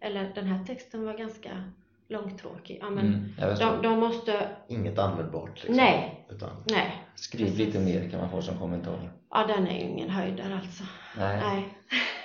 Eller 0.00 0.32
den 0.34 0.46
här 0.46 0.64
texten 0.64 1.04
var 1.04 1.14
ganska 1.18 1.64
långtråkig. 2.08 2.78
Ja, 2.80 2.90
men 2.90 3.06
Mm. 3.38 3.58
De, 3.58 3.82
de 3.82 3.98
måste, 4.00 4.48
Inget 4.68 4.98
användbart 4.98 5.54
liksom. 5.54 5.76
Nej. 5.76 6.26
Utan, 6.30 6.50
nej. 6.70 7.04
Skriv 7.14 7.44
Precis. 7.44 7.58
lite 7.58 7.78
mer 7.78 8.10
kan 8.10 8.20
man 8.20 8.30
få 8.30 8.42
som 8.42 8.58
kommentar. 8.58 9.12
Ja, 9.30 9.46
den 9.46 9.66
är 9.66 9.74
ju 9.74 9.84
ingen 9.90 10.10
höjdare 10.10 10.54
alltså. 10.54 10.84
Nej, 11.16 11.40
Nej. 11.40 11.76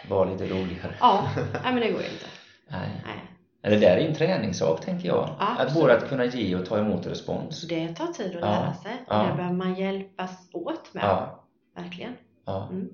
Var 0.09 0.31
lite 0.31 0.45
roligare. 0.47 0.95
Ja, 0.99 1.29
nej 1.35 1.73
men 1.73 1.75
det 1.75 1.91
går 1.91 2.01
ju 2.01 2.07
inte. 2.07 2.25
Nej. 2.67 2.89
Nej. 3.05 3.31
Det 3.61 3.79
där 3.79 3.97
är 3.97 4.01
ju 4.01 4.07
en 4.07 4.15
träningssak 4.15 4.81
tänker 4.85 5.07
jag. 5.07 5.35
Ja, 5.39 5.55
att 5.57 5.73
både 5.73 5.97
att 5.97 6.09
kunna 6.09 6.25
ge 6.25 6.55
och 6.55 6.65
ta 6.65 6.79
emot 6.79 7.07
respons. 7.07 7.61
Så 7.61 7.67
det 7.67 7.87
tar 7.95 8.07
tid 8.07 8.27
att 8.27 8.33
Ja, 8.33 8.39
lära 8.39 8.73
sig. 8.73 8.91
Och 9.07 9.13
ja. 9.13 9.27
det 9.29 9.35
behöver 9.35 9.55
man 9.55 9.73
hjälpas 9.75 10.49
åt 10.53 10.93
med. 10.93 11.03
Ja, 11.03 11.45
Verkligen. 11.75 12.13
ja. 12.45 12.67
Mm. 12.71 12.89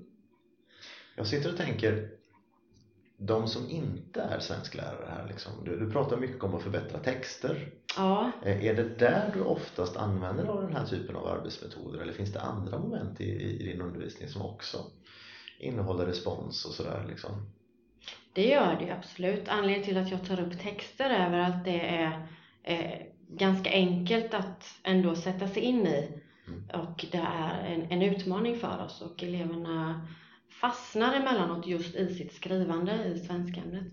Jag 1.16 1.26
sitter 1.26 1.50
och 1.52 1.56
tänker, 1.56 2.08
de 3.16 3.46
som 3.48 3.70
inte 3.70 4.22
är 4.22 4.38
svensklärare 4.38 5.06
här 5.16 5.26
liksom, 5.28 5.52
du, 5.64 5.78
du 5.78 5.90
pratar 5.90 6.16
mycket 6.16 6.42
om 6.44 6.54
att 6.54 6.62
förbättra 6.62 6.98
texter. 6.98 7.68
Ja, 7.96 8.30
Eh, 8.42 8.64
Är 8.64 8.74
det 8.74 8.98
där 8.98 9.30
du 9.34 9.40
oftast 9.40 9.96
använder 9.96 10.44
av 10.44 10.62
den 10.62 10.76
här 10.76 10.86
typen 10.86 11.16
av 11.16 11.26
arbetsmetoder 11.26 12.00
eller 12.00 12.12
finns 12.12 12.32
det 12.32 12.40
andra 12.40 12.78
moment 12.78 13.20
i, 13.20 13.24
i 13.60 13.72
din 13.72 13.80
undervisning 13.82 14.28
som 14.28 14.42
också 14.42 14.78
innehåller 15.62 16.06
respons 16.06 16.64
och 16.64 16.72
sådär 16.72 17.04
liksom? 17.08 17.32
det 18.32 18.48
gör 18.48 18.76
det 18.80 18.90
absolut. 18.90 19.48
Anledningen 19.48 19.84
till 19.84 19.96
att 19.98 20.10
jag 20.10 20.26
tar 20.26 20.40
upp 20.40 20.60
texter 20.62 21.10
är 21.10 21.30
väl 21.30 21.52
att 21.52 21.64
det 21.64 21.80
är 21.80 22.26
eh, 22.62 23.06
ganska 23.28 23.70
enkelt 23.70 24.34
att 24.34 24.78
ändå 24.82 25.16
sätta 25.16 25.48
sig 25.48 25.62
in 25.62 25.86
i. 25.86 26.22
Mm. 26.46 26.82
Och 26.82 27.06
det 27.12 27.18
är 27.18 27.64
en, 27.64 27.82
en 27.90 28.02
utmaning 28.02 28.58
för 28.58 28.84
oss 28.84 29.02
och 29.02 29.22
eleverna 29.22 30.08
fastnar 30.60 31.14
emellanåt 31.14 31.66
just 31.66 31.94
i 31.94 32.14
sitt 32.14 32.32
skrivande 32.32 33.04
i 33.04 33.18
svenskämnet. 33.18 33.84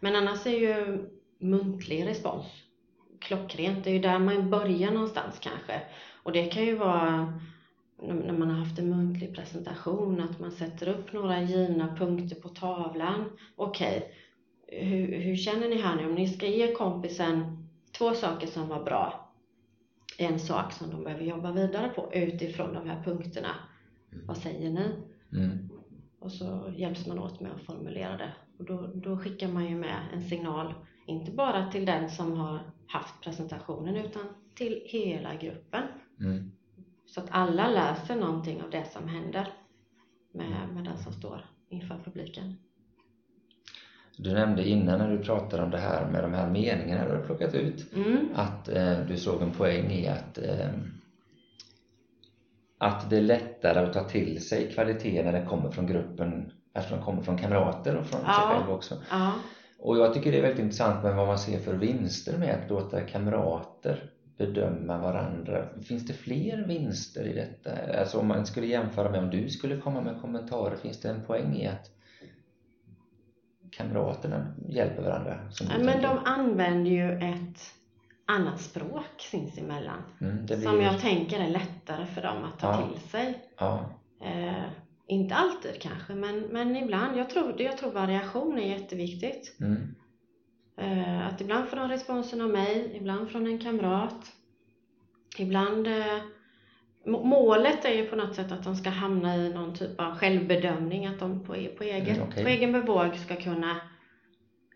Men 0.00 0.16
annars 0.16 0.46
är 0.46 0.58
ju 0.58 1.08
muntlig 1.38 2.06
respons 2.06 2.46
klockrent. 3.20 3.84
Det 3.84 3.90
är 3.90 3.94
ju 3.94 4.00
där 4.00 4.18
man 4.18 4.50
börjar 4.50 4.90
någonstans 4.90 5.38
kanske. 5.40 5.80
Och 6.22 6.32
det 6.32 6.46
kan 6.46 6.64
ju 6.64 6.76
vara 6.76 7.40
när 8.02 8.38
man 8.38 8.50
har 8.50 8.58
haft 8.58 8.78
en 8.78 8.90
muntlig 8.90 9.34
presentation, 9.34 10.20
att 10.20 10.40
man 10.40 10.52
sätter 10.52 10.88
upp 10.88 11.12
några 11.12 11.42
givna 11.42 11.96
punkter 11.96 12.36
på 12.36 12.48
tavlan. 12.48 13.24
Okej, 13.56 14.12
hur, 14.66 15.20
hur 15.20 15.36
känner 15.36 15.68
ni 15.68 15.78
här 15.78 15.96
nu? 15.96 16.06
Om 16.06 16.14
ni 16.14 16.28
ska 16.28 16.46
ge 16.46 16.72
kompisen 16.72 17.68
två 17.98 18.14
saker 18.14 18.46
som 18.46 18.68
var 18.68 18.84
bra, 18.84 19.32
en 20.18 20.38
sak 20.38 20.72
som 20.72 20.90
de 20.90 21.04
behöver 21.04 21.24
jobba 21.24 21.52
vidare 21.52 21.88
på 21.88 22.10
utifrån 22.14 22.74
de 22.74 22.88
här 22.88 23.02
punkterna. 23.02 23.54
Vad 24.26 24.36
säger 24.36 24.70
ni? 24.70 24.90
Mm. 25.32 25.68
Och 26.18 26.32
så 26.32 26.72
hjälps 26.76 27.06
man 27.06 27.18
åt 27.18 27.40
med 27.40 27.52
att 27.52 27.62
formulera 27.62 28.16
det. 28.16 28.32
Och 28.58 28.64
då, 28.64 28.90
då 28.94 29.16
skickar 29.16 29.48
man 29.48 29.68
ju 29.68 29.76
med 29.76 30.00
en 30.12 30.22
signal, 30.22 30.74
inte 31.06 31.30
bara 31.30 31.72
till 31.72 31.86
den 31.86 32.10
som 32.10 32.32
har 32.32 32.60
haft 32.86 33.24
presentationen 33.24 33.96
utan 33.96 34.22
till 34.54 34.82
hela 34.84 35.34
gruppen. 35.34 35.82
Mm. 36.20 36.50
Så 37.14 37.20
att 37.20 37.26
alla 37.30 37.68
läser 37.70 38.16
någonting 38.16 38.62
av 38.62 38.70
det 38.70 38.84
som 38.92 39.08
händer 39.08 39.52
med, 40.32 40.68
med 40.74 40.84
den 40.84 40.98
som 40.98 41.12
står 41.12 41.44
inför 41.68 41.96
publiken. 42.04 42.56
Du 44.16 44.32
nämnde 44.32 44.68
innan 44.68 44.98
när 44.98 45.10
du 45.10 45.18
pratade 45.18 45.62
om 45.62 45.70
det 45.70 45.78
här 45.78 46.10
med 46.10 46.22
de 46.24 46.34
här 46.34 46.50
meningarna 46.50 47.08
du 47.08 47.16
har 47.16 47.22
plockat 47.22 47.54
ut 47.54 47.92
Mm. 47.94 48.28
att 48.34 48.68
eh, 48.68 48.98
du 49.00 49.16
såg 49.16 49.42
en 49.42 49.50
poäng 49.52 49.90
i 49.90 50.08
att 50.08 50.38
eh, 50.38 50.68
att 52.78 53.10
det 53.10 53.16
är 53.16 53.20
lättare 53.22 53.78
att 53.86 53.92
ta 53.92 54.04
till 54.04 54.42
sig 54.48 54.72
kvalitet 54.72 55.22
när 55.24 55.32
det 55.32 55.46
kommer 55.46 55.70
från 55.70 55.86
gruppen, 55.86 56.52
alltså 56.74 56.94
det 56.96 57.02
kommer 57.02 57.22
från 57.22 57.38
kamrater 57.38 57.96
och 57.96 58.06
från 58.06 58.20
sig 58.20 58.28
Ja. 58.28 58.50
själv 58.54 58.70
också. 58.70 58.94
Ja, 59.10 59.32
Och 59.78 59.98
jag 59.98 60.14
tycker 60.14 60.32
det 60.32 60.38
är 60.38 60.42
väldigt 60.42 60.60
intressant 60.60 61.04
med 61.04 61.16
vad 61.16 61.26
man 61.26 61.38
ser 61.38 61.58
för 61.58 61.74
vinster 61.74 62.38
med 62.38 62.54
att 62.54 62.70
låta 62.70 63.00
kamrater 63.00 64.10
bedöma 64.38 64.98
varandra. 64.98 65.68
Finns 65.82 66.06
det 66.06 66.12
fler 66.12 66.66
vinster 66.66 67.24
i 67.24 67.34
detta? 67.34 67.98
Alltså 68.00 68.18
om 68.18 68.28
man 68.28 68.46
skulle 68.46 68.66
jämföra 68.66 69.10
med 69.10 69.20
om 69.24 69.30
du 69.30 69.48
skulle 69.48 69.76
komma 69.80 70.00
med 70.00 70.20
kommentarer, 70.20 70.76
finns 70.76 71.00
det 71.00 71.08
en 71.08 71.24
poäng 71.24 71.56
i 71.56 71.66
att 71.66 71.90
kamraterna 73.70 74.54
hjälper 74.68 75.02
varandra? 75.02 75.38
Du 75.78 75.84
men 75.84 76.02
de 76.02 76.18
använder 76.24 76.90
ju 76.90 77.12
ett 77.12 77.74
annat 78.26 78.60
språk 78.60 79.20
sinsemellan 79.30 80.02
mm, 80.20 80.46
blir... 80.46 80.56
som 80.56 80.80
jag 80.80 81.00
tänker 81.00 81.40
är 81.40 81.48
lättare 81.48 82.06
för 82.06 82.22
dem 82.22 82.44
att 82.44 82.58
ta 82.58 82.66
Ja. 82.66 82.88
till 82.88 83.08
sig. 83.08 83.42
Ja, 83.58 83.90
Eh, 84.24 84.64
inte 85.06 85.34
alltid 85.34 85.80
kanske, 85.80 86.14
men, 86.14 86.40
men 86.40 86.76
ibland. 86.76 87.18
Jag 87.18 87.30
tror, 87.30 87.62
jag 87.62 87.78
tror 87.78 87.90
variation 87.92 88.58
är 88.58 88.78
jätteviktigt. 88.78 89.56
mm, 89.60 89.94
att 91.28 91.40
ibland 91.40 91.68
får 91.68 91.76
de 91.76 91.88
responsen 91.88 92.40
av 92.40 92.50
mig, 92.50 92.90
ibland 92.94 93.30
från 93.30 93.46
en 93.46 93.58
kamrat. 93.58 94.32
Ibland... 95.38 95.86
Eh, 95.86 96.18
må- 97.06 97.24
målet 97.24 97.84
är 97.84 97.94
ju 97.94 98.06
på 98.06 98.16
något 98.16 98.34
sätt 98.34 98.52
att 98.52 98.64
de 98.64 98.76
ska 98.76 98.90
hamna 98.90 99.36
i 99.36 99.52
någon 99.54 99.74
typ 99.74 100.00
av 100.00 100.14
självbedömning, 100.18 101.06
att 101.06 101.18
de 101.18 101.44
på, 101.44 101.56
e- 101.56 101.68
på, 101.78 101.84
eget, 101.84 102.16
Mm, 102.16 102.28
okej. 102.28 102.42
på 102.42 102.48
egen 102.48 102.72
bevåg 102.72 103.16
ska 103.16 103.36
kunna 103.36 103.80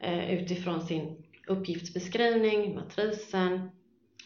eh, 0.00 0.34
utifrån 0.34 0.80
sin 0.80 1.24
uppgiftsbeskrivning, 1.46 2.74
matrisen, 2.74 3.70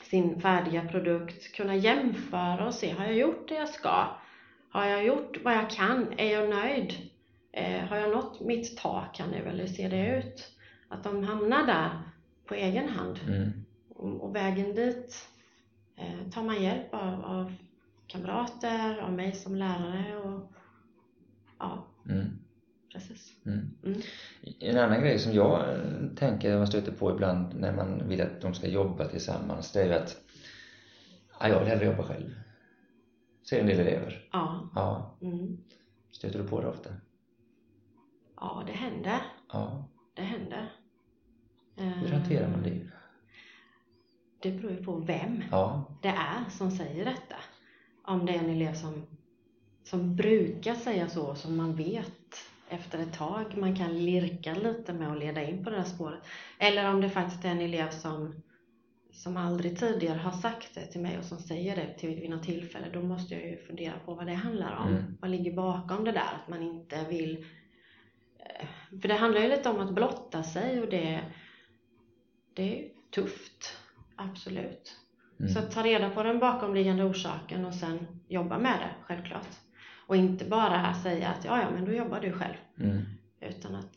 sin 0.03 0.41
färdiga 0.41 0.89
produkt 0.89 1.55
kunna 1.55 1.75
jämföra 1.77 2.67
och 2.67 2.75
se, 2.75 2.91
har 2.91 3.05
jag 3.05 3.17
gjort 3.17 3.49
det 3.49 3.55
jag 3.55 3.69
ska? 3.69 4.07
Har 4.71 4.85
jag 4.87 5.05
gjort 5.05 5.39
vad 5.45 5.55
jag 5.55 5.71
kan? 5.71 6.15
Är 6.17 6.33
jag 6.33 6.51
nöjd? 6.51 6.93
Eh, 7.53 7.81
har 7.89 7.97
jag 7.97 8.11
nått 8.11 8.41
mitt 8.41 8.77
tak 8.77 9.19
här 9.19 9.27
nu 9.27 9.37
eller 9.49 9.61
hur 9.61 9.67
ser 9.73 9.91
det 9.91 10.17
ut? 10.19 10.56
Att 10.89 11.05
de 11.05 11.25
hamnar 11.25 11.67
där 11.67 11.91
på 12.47 12.55
egen 12.55 12.89
hand. 12.89 13.19
mm, 13.29 13.53
Och, 13.89 14.21
och 14.25 14.35
vägen 14.37 14.75
dit 14.75 15.29
eh, 15.97 16.29
tar 16.31 16.43
man 16.43 16.63
hjälp 16.63 16.95
av, 16.95 17.25
av 17.25 17.53
kamrater, 18.07 18.99
av 18.99 19.13
mig 19.13 19.33
som 19.33 19.55
lärare 19.57 20.17
och 20.17 20.53
ja, 21.59 21.87
mm, 22.09 22.39
precis. 22.93 23.33
mm. 23.47 23.71
Mm. 23.85 24.01
En 24.61 24.79
annan 24.79 25.01
grej 25.01 25.19
som 25.19 25.33
jag 25.33 25.75
eh, 25.75 26.07
tänker 26.17 26.57
man 26.59 26.67
stöter 26.67 26.93
på 26.93 27.11
ibland 27.11 27.55
när 27.61 27.73
man 27.73 28.09
vill 28.09 28.21
att 28.23 28.41
de 28.41 28.55
ska 28.55 28.67
jobba 28.69 29.05
tillsammans 29.09 29.73
det 29.73 29.81
är 29.83 29.87
ju 29.87 29.93
att 29.93 30.17
ja, 31.41 31.49
jag 31.49 31.59
vill 31.59 31.69
hellre 31.69 31.87
jobba 31.87 32.03
själv. 32.03 32.35
Säger 33.49 33.63
en 33.63 33.69
del 33.69 33.81
elever. 33.81 34.29
Ja, 34.33 34.69
Ja, 34.75 35.19
mm. 35.23 35.59
stöter 36.11 36.39
du 36.43 36.49
på 36.49 36.61
det 36.61 36.69
ofta? 36.69 36.91
ja, 38.37 38.63
det 38.67 38.73
händer. 38.73 39.21
Ja, 39.53 39.89
Det 40.15 40.23
händer. 40.23 40.73
Hur 41.77 42.07
Eh, 42.07 42.13
hanterar 42.13 42.49
man 42.49 42.63
det? 42.63 42.81
Det 44.43 44.53
beror 44.53 44.73
ju 44.73 44.85
på 44.85 44.97
vem 44.97 45.45
Ja, 45.51 45.99
det 46.03 46.09
är 46.09 46.51
som 46.51 46.71
säger 46.71 47.05
detta. 47.05 47.37
Om 48.05 48.27
det 48.27 48.33
är 48.33 48.39
en 48.39 48.51
elev 48.51 48.75
som, 48.75 49.07
som 49.83 50.17
brukar 50.17 50.75
säga 50.75 51.09
så, 51.09 51.35
som 51.35 51.57
man 51.57 51.77
vet 51.77 52.37
efter 52.69 52.99
ett 52.99 53.13
tag, 53.13 53.57
man 53.57 53.77
kan 53.77 53.99
lirka 54.05 54.55
lite 54.55 54.93
med 54.93 55.13
att 55.13 55.19
leda 55.19 55.45
in 55.45 55.65
på 55.65 55.71
det 55.71 55.77
där 55.77 55.85
spåret. 55.85 56.21
Eller 56.59 56.91
om 56.91 57.01
det 57.01 57.11
faktiskt 57.11 57.45
är 57.45 57.49
en 57.49 57.61
elev 57.61 57.91
som, 57.91 58.43
som 59.13 59.37
aldrig 59.37 59.79
tidigare 59.79 60.19
har 60.19 60.33
sagt 60.33 60.75
det 60.75 60.87
till 60.87 61.01
mig 61.01 61.19
och 61.19 61.25
som 61.25 61.39
säger 61.39 61.77
det 61.77 61.95
till 61.99 62.21
vid 62.21 62.31
något 62.31 62.43
tillfälle, 62.43 62.87
då 62.93 63.03
måste 63.03 63.35
jag 63.35 63.45
ju 63.51 63.57
fundera 63.57 63.99
på 64.05 64.15
vad 64.15 64.27
det 64.27 64.35
handlar 64.35 64.77
om. 64.77 64.89
Mm. 64.89 65.17
Vad 65.21 65.31
ligger 65.31 65.53
bakom 65.53 66.05
det 66.05 66.13
där, 66.13 66.41
att 66.43 66.49
man 66.49 66.63
inte 66.63 67.05
vill... 67.09 67.47
eh, 68.39 68.67
För 69.01 69.09
det 69.09 69.15
handlar 69.15 69.41
ju 69.41 69.49
lite 69.49 69.69
om 69.69 69.81
att 69.81 69.95
blotta 69.95 70.43
sig 70.43 70.81
och 70.83 70.91
det, 70.91 71.21
det 72.57 72.63
är 72.85 72.89
tufft, 73.15 73.77
absolut. 74.17 74.97
mm. 75.41 75.53
Så 75.55 75.61
ta 75.63 75.83
reda 75.83 76.11
på 76.11 76.23
den 76.23 76.39
bakomliggande 76.39 77.05
orsaken 77.05 77.65
och 77.65 77.75
sen 77.75 78.07
jobba 78.29 78.59
med 78.59 78.79
det, 78.81 78.91
självklart. 79.07 79.49
Och 80.07 80.17
inte 80.17 80.45
bara 80.45 80.95
säga 80.95 81.29
att 81.29 81.45
ja, 81.45 81.61
ja, 81.61 81.71
men 81.71 81.85
då 81.85 81.93
jobbar 81.93 82.21
du 82.21 82.33
själv. 82.33 82.55
Mm. 82.81 83.03
Utan 83.41 83.75
att 83.75 83.95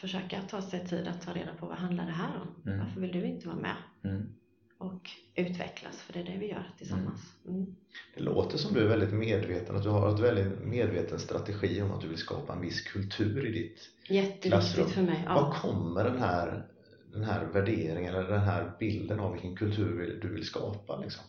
försöka 0.00 0.42
ta 0.42 0.62
sig 0.62 0.86
tid 0.88 1.08
att 1.08 1.22
ta 1.22 1.32
reda 1.32 1.54
på 1.54 1.66
vad 1.66 1.76
handlar 1.76 2.06
det 2.06 2.12
här 2.12 2.40
om? 2.42 2.70
Mm. 2.72 2.84
Varför 2.84 3.00
vill 3.00 3.12
du 3.12 3.24
inte 3.26 3.46
vara 3.48 3.58
med? 3.58 3.76
Mm. 4.04 4.32
Och 4.78 5.10
utvecklas, 5.34 5.96
för 6.00 6.12
det 6.12 6.20
är 6.20 6.24
det 6.24 6.38
vi 6.38 6.50
gör 6.50 6.70
tillsammans. 6.78 7.20
Mm. 7.48 7.66
Det 8.14 8.20
låter 8.22 8.58
som 8.58 8.74
du 8.74 8.80
är 8.80 8.88
väldigt 8.88 9.12
medveten, 9.14 9.76
att 9.76 9.82
du 9.82 9.88
har 9.88 10.14
ett 10.14 10.20
väldigt 10.20 10.64
medveten 10.64 11.18
strategi 11.18 11.82
om 11.82 11.92
att 11.92 12.00
du 12.00 12.08
vill 12.08 12.18
skapa 12.18 12.52
en 12.52 12.60
viss 12.60 12.80
kultur 12.80 13.46
i 13.46 13.52
ditt 13.52 13.90
Jätteviktigt 14.08 14.52
klassrum. 14.52 14.88
för 14.88 15.02
mig. 15.02 15.24
Var 15.28 15.34
Ja. 15.34 15.54
kommer 15.62 16.04
den 16.04 16.18
här, 16.18 16.66
den 17.12 17.24
här 17.24 17.44
värderingen 17.44 18.14
eller 18.14 18.28
den 18.28 18.40
här 18.40 18.72
bilden 18.80 19.20
av 19.20 19.32
vilken 19.32 19.56
kultur 19.56 20.18
du 20.22 20.34
vill 20.34 20.44
skapa 20.44 20.96
liksom? 20.96 21.24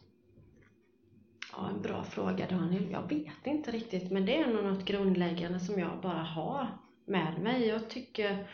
ja, 1.58 1.70
en 1.70 1.82
bra 1.82 2.04
fråga 2.04 2.48
Daniel. 2.50 2.92
Jag 2.92 3.10
vet 3.10 3.48
inte 3.48 3.72
riktigt, 3.72 4.12
men 4.12 4.26
det 4.26 4.38
är 4.38 4.48
nog 4.48 4.64
något 4.64 4.86
grundläggande 4.86 5.60
som 5.60 5.80
jag 5.80 6.02
bara 6.02 6.24
har 6.24 6.68
med 7.06 7.42
mig. 7.42 7.68
Jag 7.68 7.90
tycker, 7.90 8.48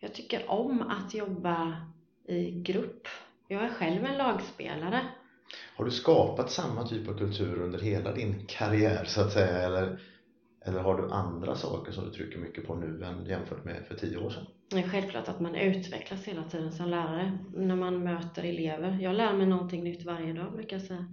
jag 0.00 0.14
tycker 0.14 0.50
om 0.50 0.82
att 0.82 1.14
jobba 1.14 1.76
i 2.24 2.50
grupp. 2.50 3.08
Jag 3.48 3.62
är 3.62 3.68
själv 3.68 4.04
en 4.04 4.18
lagspelare. 4.18 5.06
Har 5.76 5.84
du 5.84 5.90
skapat 5.90 6.50
samma 6.50 6.86
typ 6.86 7.08
av 7.08 7.18
kultur 7.18 7.60
under 7.60 7.78
hela 7.78 8.12
din 8.12 8.46
karriär 8.46 9.04
så 9.04 9.20
att 9.20 9.32
säga 9.32 9.58
eller, 9.58 10.00
eller 10.64 10.80
har 10.80 11.02
du 11.02 11.10
andra 11.10 11.54
saker 11.54 11.92
som 11.92 12.04
du 12.04 12.10
trycker 12.10 12.38
mycket 12.38 12.66
på 12.66 12.74
nu 12.74 13.04
än 13.04 13.24
jämfört 13.26 13.64
med 13.64 13.84
för 13.88 13.94
tio 13.94 14.16
år 14.16 14.30
sedan? 14.30 14.46
Det 14.70 14.78
är 14.78 14.88
självklart 14.88 15.28
att 15.28 15.40
man 15.40 15.54
utvecklas 15.54 16.24
hela 16.24 16.42
tiden 16.42 16.72
som 16.72 16.88
lärare 16.88 17.38
när 17.54 17.76
man 17.76 18.04
möter 18.04 18.44
elever. 18.44 18.98
Jag 19.00 19.14
lär 19.14 19.32
mig 19.32 19.46
någonting 19.46 19.84
nytt 19.84 20.04
varje 20.04 20.32
dag 20.32 20.52
brukar 20.52 20.76
jag 20.76 20.86
säga. 20.86 21.06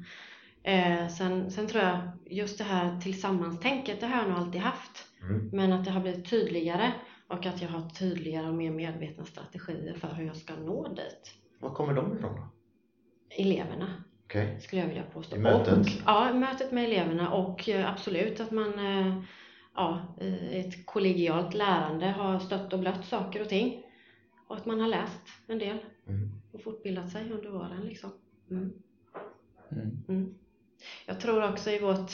Eh, 0.64 1.08
sen, 1.08 1.52
sen 1.52 1.68
tror 1.68 1.84
jag 1.84 2.00
just 2.26 2.58
det 2.58 2.64
här 2.64 3.00
tillsammans-tänket, 3.00 4.00
det 4.00 4.08
har 4.08 4.18
jag 4.18 4.30
nog 4.30 4.38
alltid 4.38 4.62
haft. 4.62 5.06
Mm. 5.22 5.50
Men 5.54 5.74
att 5.74 5.86
det 5.86 5.92
har 5.92 6.02
blivit 6.02 6.30
tydligare 6.30 6.94
och 7.28 7.46
att 7.46 7.62
jag 7.62 7.70
har 7.70 7.90
tydligare 7.90 8.48
och 8.48 8.54
mer 8.54 8.72
medvetna 8.72 9.26
strategier 9.26 9.94
för 9.94 10.14
hur 10.14 10.26
jag 10.26 10.38
ska 10.38 10.56
nå 10.56 10.88
dit. 10.88 11.36
Var 11.60 11.70
kommer 11.70 11.94
de 11.94 12.18
ifrån 12.18 12.36
då? 12.36 12.44
Eleverna 13.44 14.04
Okej, 14.32 14.60
skulle 14.62 14.82
jag 14.82 14.88
vilja 14.88 15.04
påstå. 15.14 15.36
I 15.36 15.40
mötet? 15.40 15.78
Och, 15.78 15.86
ja, 16.06 16.34
mötet 16.34 16.72
med 16.72 16.84
eleverna 16.84 17.32
och 17.32 17.70
eh, 17.70 17.92
absolut 17.92 18.40
att 18.40 18.52
man 18.52 18.80
eh, 18.80 19.18
ja, 19.76 20.16
ett 20.52 20.86
kollegialt 20.86 21.54
lärande 21.54 22.06
har 22.06 22.40
stött 22.40 22.74
och 22.74 22.80
blött 22.80 23.06
saker 23.06 23.42
och 23.42 23.50
ting. 23.50 23.84
Och 24.48 24.58
att 24.58 24.66
man 24.66 24.80
har 24.80 24.88
läst 24.88 25.22
en 25.48 25.60
del 25.60 25.78
mm. 26.08 26.32
och 26.52 26.64
fortbildat 26.64 27.10
sig 27.10 27.32
under 27.32 27.56
åren 27.56 27.86
liksom. 27.86 28.12
Mm. 28.52 28.74
Mm. 29.72 29.98
Mm. 30.08 30.36
Jag 31.06 31.20
tror 31.20 31.50
också 31.50 31.70
i 31.70 31.80
vårt 31.80 32.12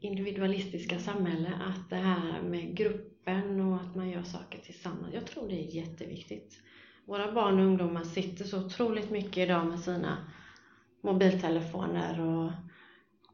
individualistiska 0.00 0.98
samhälle 0.98 1.52
att 1.54 1.90
det 1.90 1.96
här 1.96 2.42
med 2.42 2.76
gruppen 2.76 3.60
och 3.60 3.76
att 3.76 3.96
man 3.96 4.10
gör 4.10 4.22
saker 4.22 4.58
tillsammans, 4.58 5.14
jag 5.14 5.26
tror 5.26 5.48
det 5.48 5.54
är 5.54 5.74
jätteviktigt. 5.74 6.58
Våra 7.04 7.32
barn 7.32 7.58
och 7.60 7.66
ungdomar 7.66 8.04
sitter 8.04 8.44
så 8.44 8.66
otroligt 8.66 9.10
mycket 9.10 9.36
idag 9.36 9.66
med 9.66 9.80
sina 9.80 10.30
mobiltelefoner 11.00 12.20
och 12.20 12.50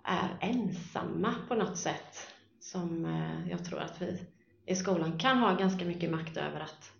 är 0.02 0.38
ensamma 0.40 1.34
på 1.48 1.54
något 1.54 1.78
sätt 1.78 2.34
som 2.60 3.04
eh, 3.04 3.50
jag 3.50 3.64
tror 3.64 3.80
att 3.80 4.02
vi 4.02 4.20
i 4.66 4.74
skolan 4.74 5.18
kan 5.18 5.38
ha 5.38 5.54
ganska 5.54 5.84
mycket 5.84 6.10
makt 6.10 6.36
över 6.36 6.60
att 6.60 6.92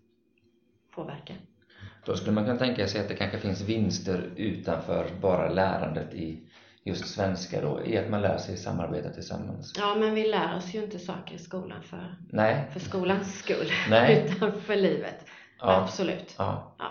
påverka. 0.94 1.34
Då 2.04 2.16
skulle 2.16 2.32
man 2.32 2.44
kunna 2.44 2.58
tänka 2.58 2.86
sig 2.86 3.00
att 3.00 3.08
det 3.08 3.14
kanske 3.14 3.38
finns 3.38 3.60
vinster 3.60 4.30
utanför 4.36 5.10
bara 5.20 5.48
lärandet 5.48 6.14
i 6.14 6.48
just 6.84 7.06
svenska 7.06 7.60
då, 7.60 7.84
i 7.84 7.98
att 7.98 8.10
man 8.10 8.22
lär 8.22 8.38
sig 8.38 8.56
samarbeta 8.56 9.10
tillsammans. 9.10 9.72
Ja, 9.78 9.94
men 9.94 10.14
vi 10.14 10.28
lär 10.28 10.56
oss 10.56 10.74
ju 10.74 10.84
inte 10.84 10.98
saker 10.98 11.34
i 11.34 11.38
skolan 11.38 11.82
för, 11.82 12.16
Nej. 12.30 12.70
för 12.72 12.80
skolans 12.80 13.38
skull, 13.38 13.70
Nej. 13.90 14.30
utan 14.36 14.60
för 14.60 14.76
livet. 14.76 15.26
Ja. 15.58 15.82
Absolut. 15.82 16.34
Ja. 16.38 16.76
Ja. 16.78 16.90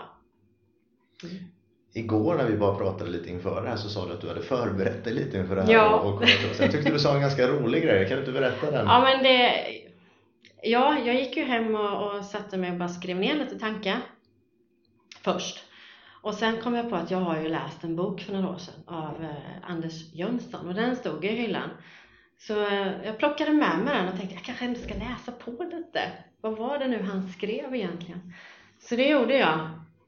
Igår 1.92 2.34
när 2.36 2.44
vi 2.44 2.56
bara 2.56 2.74
pratade 2.74 3.10
lite 3.10 3.30
inför 3.30 3.62
det 3.62 3.68
här 3.68 3.76
så 3.76 3.88
sa 3.88 4.06
du 4.06 4.12
att 4.12 4.20
du 4.20 4.28
hade 4.28 4.42
förberett 4.42 5.04
dig 5.04 5.14
lite 5.14 5.38
inför 5.38 5.56
det 5.56 5.62
här 5.62 5.72
Ja. 5.72 6.00
och, 6.00 6.14
och 6.14 6.28
jag 6.60 6.72
tyckte 6.72 6.90
du 6.90 6.98
sa 6.98 7.14
en 7.14 7.20
ganska 7.20 7.48
rolig 7.48 7.82
grej, 7.82 8.08
kan 8.08 8.16
du 8.16 8.20
inte 8.20 8.40
berätta 8.40 8.70
den? 8.70 8.86
ja, 8.86 9.00
men 9.00 9.22
det... 9.22 9.64
Ja, 10.62 10.98
jag 11.06 11.14
gick 11.14 11.36
ju 11.36 11.44
hem 11.44 11.74
och, 11.74 12.16
och 12.16 12.24
satte 12.24 12.56
mig 12.56 12.70
och 12.70 12.78
bara 12.78 12.88
skrev 12.88 13.16
ner 13.16 13.34
lite 13.34 13.58
tankar 13.58 13.96
först. 15.20 15.64
Och 16.22 16.34
sen 16.34 16.56
kom 16.60 16.74
jag 16.74 16.90
på 16.90 16.96
att 16.96 17.10
jag 17.10 17.18
har 17.18 17.40
ju 17.40 17.48
läst 17.48 17.84
en 17.84 17.96
bok 17.96 18.20
för 18.20 18.32
några 18.32 18.48
år 18.48 18.58
sedan 18.58 18.74
av 18.86 19.24
eh, 19.24 19.70
Anders 19.70 20.14
Jönsson 20.14 20.68
och 20.68 20.74
den 20.74 20.96
stod 20.96 21.24
i 21.24 21.28
hyllan. 21.28 21.70
Så 22.38 22.66
eh, 22.66 22.92
jag 23.04 23.18
plockade 23.18 23.52
med 23.52 23.78
mig 23.78 23.94
den 23.96 24.08
och 24.08 24.16
tänkte 24.18 24.34
jag 24.34 24.44
kanske 24.44 24.64
ändå 24.64 24.80
ska 24.80 24.94
läsa 24.94 25.32
på 25.32 25.64
lite. 25.64 26.00
Vad 26.40 26.56
var 26.56 26.78
det 26.78 26.88
nu 26.88 27.02
han 27.02 27.28
skrev 27.28 27.74
egentligen? 27.74 28.32
Så 28.78 28.96
det 28.96 29.08
gjorde 29.08 29.36
jag 29.36 29.58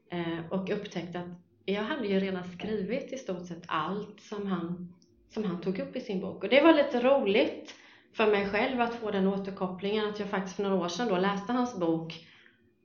eh, 0.09 0.45
och 0.49 0.69
upptäckte 0.69 1.19
att 1.19 1.27
jag 1.65 1.83
hade 1.83 2.07
ju 2.07 2.19
redan 2.19 2.43
skrivit 2.57 3.13
i 3.13 3.17
stort 3.17 3.45
sett 3.47 3.63
allt 3.67 4.19
som 4.21 4.47
han, 4.47 4.93
som 5.33 5.43
han 5.43 5.61
tog 5.61 5.79
upp 5.79 5.95
i 5.95 5.99
sin 6.01 6.21
bok. 6.21 6.43
Och 6.43 6.49
det 6.49 6.61
var 6.61 6.73
lite 6.73 6.99
roligt 7.01 7.75
för 8.13 8.27
mig 8.27 8.49
själv 8.49 8.81
att 8.81 8.95
få 8.95 9.11
den 9.11 9.27
återkopplingen 9.27 10.05
att 10.09 10.19
jag 10.19 10.29
faktiskt 10.29 10.55
för 10.55 10.63
några 10.63 10.75
år 10.75 10.87
sedan 10.87 11.07
då 11.07 11.17
läste 11.17 11.53
hans 11.53 11.79
bok 11.79 12.27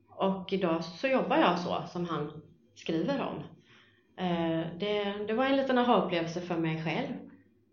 och 0.08 0.52
idag 0.52 0.84
så 0.84 1.06
jobbar 1.06 1.36
jag 1.36 1.58
så 1.58 1.82
som 1.92 2.04
han 2.04 2.42
skriver 2.74 3.20
om. 3.22 3.36
Eh, 4.24 4.66
Det, 4.78 5.04
det 5.28 5.34
var 5.34 5.44
en 5.44 5.56
liten 5.56 5.78
aha-upplevelse 5.78 6.40
för 6.40 6.56
mig 6.56 6.82
själv 6.84 7.12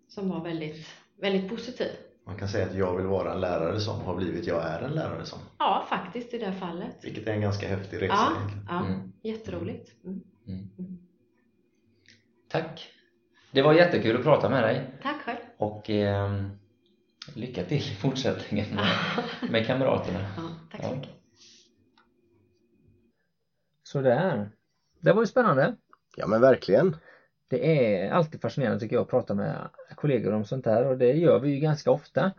som 0.08 0.30
var 0.30 0.44
väldigt, 0.44 0.88
väldigt 1.22 1.50
positiv. 1.50 1.88
Man 2.26 2.38
kan 2.38 2.48
säga 2.48 2.66
att 2.66 2.76
jag 2.76 2.98
vill 2.98 3.06
vara 3.06 3.34
en 3.34 3.42
lärare 3.42 3.80
som 3.80 4.02
har 4.02 4.16
blivit 4.16 4.48
jag 4.48 4.64
är 4.64 4.82
en 4.82 4.92
lärare 4.92 5.26
som. 5.26 5.40
Ja, 5.60 5.86
faktiskt 5.90 6.34
i 6.34 6.38
det 6.38 6.54
fallet. 6.54 6.96
Vilket 7.04 7.28
är 7.28 7.34
en 7.34 7.42
ganska 7.42 7.68
häftig 7.68 8.02
resa 8.02 8.14
Ja, 8.16 8.36
ja 8.70 8.86
Mm. 8.86 9.12
jätteroligt. 9.24 9.92
Mm. 10.06 10.22
Tack. 12.54 12.90
Det 13.52 13.62
var 13.62 13.74
jättekul 13.74 14.18
att 14.18 14.24
prata 14.24 14.50
med 14.50 14.64
dig 14.64 14.82
Tack 15.04 15.22
själv. 15.22 15.38
och 15.58 15.90
ehm, 15.90 16.50
lycka 17.36 17.64
till 17.64 17.78
i 17.78 17.96
fortsättningen 18.02 18.76
med, 18.76 18.86
med 19.52 19.66
kamraterna. 19.68 20.20
Ja, 20.38 20.44
tack 20.72 20.82
så 20.82 20.88
Ja. 20.90 20.96
mycket. 20.96 21.10
Sådär. 23.84 24.50
Det 25.00 25.14
var 25.14 25.22
ju 25.22 25.28
spännande. 25.28 25.76
Ja 26.16 26.28
men 26.28 26.42
verkligen. 26.42 26.96
Det 27.50 27.88
är 27.88 28.12
alltid 28.12 28.42
fascinerande 28.42 28.80
tycker 28.80 28.96
jag 28.96 29.04
att 29.04 29.10
prata 29.10 29.34
med 29.34 29.70
kollegor 29.96 30.34
om 30.34 30.46
sånt 30.46 30.66
här 30.66 30.86
och 30.86 30.98
det 30.98 31.12
gör 31.14 31.40
vi 31.40 31.50
ju 31.50 31.60
ganska 31.60 31.92
ofta. 31.92 32.32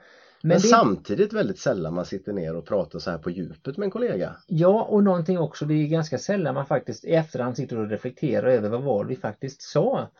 Men, 0.44 0.48
Men 0.48 0.56
det, 0.60 0.68
samtidigt 0.68 1.32
väldigt 1.32 1.58
sällan 1.58 1.94
man 1.94 2.04
sitter 2.04 2.32
ner 2.32 2.56
och 2.56 2.66
pratar 2.66 2.98
så 2.98 3.10
här 3.10 3.18
på 3.18 3.30
djupet 3.30 3.76
med 3.76 3.84
en 3.84 3.90
kollega. 3.90 4.36
ja 4.46 4.82
och 4.82 5.04
någonting 5.04 5.38
också, 5.38 5.64
det 5.64 5.74
är 5.74 5.86
ganska 5.86 6.18
sällan 6.18 6.54
man 6.54 6.66
faktiskt 6.66 7.04
i 7.04 7.10
efterhand 7.14 7.56
sitter 7.56 7.78
och 7.78 7.88
reflekterar 7.90 8.46
över 8.48 8.68
vad 8.68 8.82
var 8.82 9.04
det 9.04 9.08
vi 9.08 9.16
faktiskt 9.16 9.62
sa. 9.62 10.10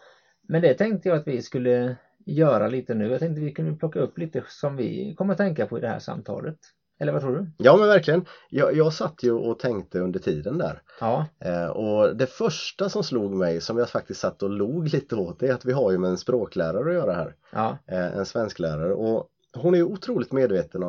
Men 0.48 0.62
det 0.62 0.74
tänkte 0.74 1.08
jag 1.08 1.18
att 1.18 1.26
vi 1.26 1.42
skulle 1.42 1.96
göra 2.26 2.68
lite 2.68 2.94
nu. 2.94 3.10
Jag 3.10 3.20
tänkte 3.20 3.40
vi 3.40 3.52
kunde 3.52 3.76
plocka 3.76 3.98
upp 4.00 4.18
lite 4.18 4.44
som 4.48 4.76
vi 4.76 5.14
kommer 5.18 5.32
att 5.32 5.38
tänka 5.38 5.66
på 5.66 5.78
i 5.78 5.80
det 5.80 5.88
här 5.88 5.98
samtalet. 5.98 6.58
Eller 7.00 7.12
vad 7.12 7.20
tror 7.22 7.36
du? 7.36 7.50
Ja 7.56 7.76
men 7.76 7.88
verkligen. 7.88 8.24
Jag, 8.50 8.76
jag 8.76 8.92
satt 8.92 9.22
ju 9.22 9.32
och 9.32 9.58
tänkte 9.58 9.98
under 10.00 10.20
tiden 10.20 10.58
där. 10.58 10.82
Ja, 11.00 11.26
Eh, 11.40 11.66
och 11.66 12.16
det 12.16 12.26
första 12.26 12.88
som 12.88 13.02
slog 13.04 13.30
mig 13.30 13.60
som 13.60 13.78
jag 13.78 13.88
faktiskt 13.88 14.20
satt 14.20 14.42
och 14.42 14.50
log 14.50 14.88
lite 14.88 15.16
åt 15.16 15.40
det 15.40 15.48
är 15.48 15.54
att 15.54 15.64
vi 15.64 15.72
har 15.72 15.90
ju 15.92 15.98
med 15.98 16.10
en 16.10 16.18
språklärare 16.18 16.88
att 16.88 16.94
göra 16.94 17.12
här. 17.14 17.34
ja, 17.52 17.78
Eh, 17.86 18.16
en 18.16 18.26
svensklärare 18.26 18.94
och 18.94 19.28
hon 19.54 19.74
är 19.74 19.82
otroligt 19.82 20.32
medveten 20.32 20.82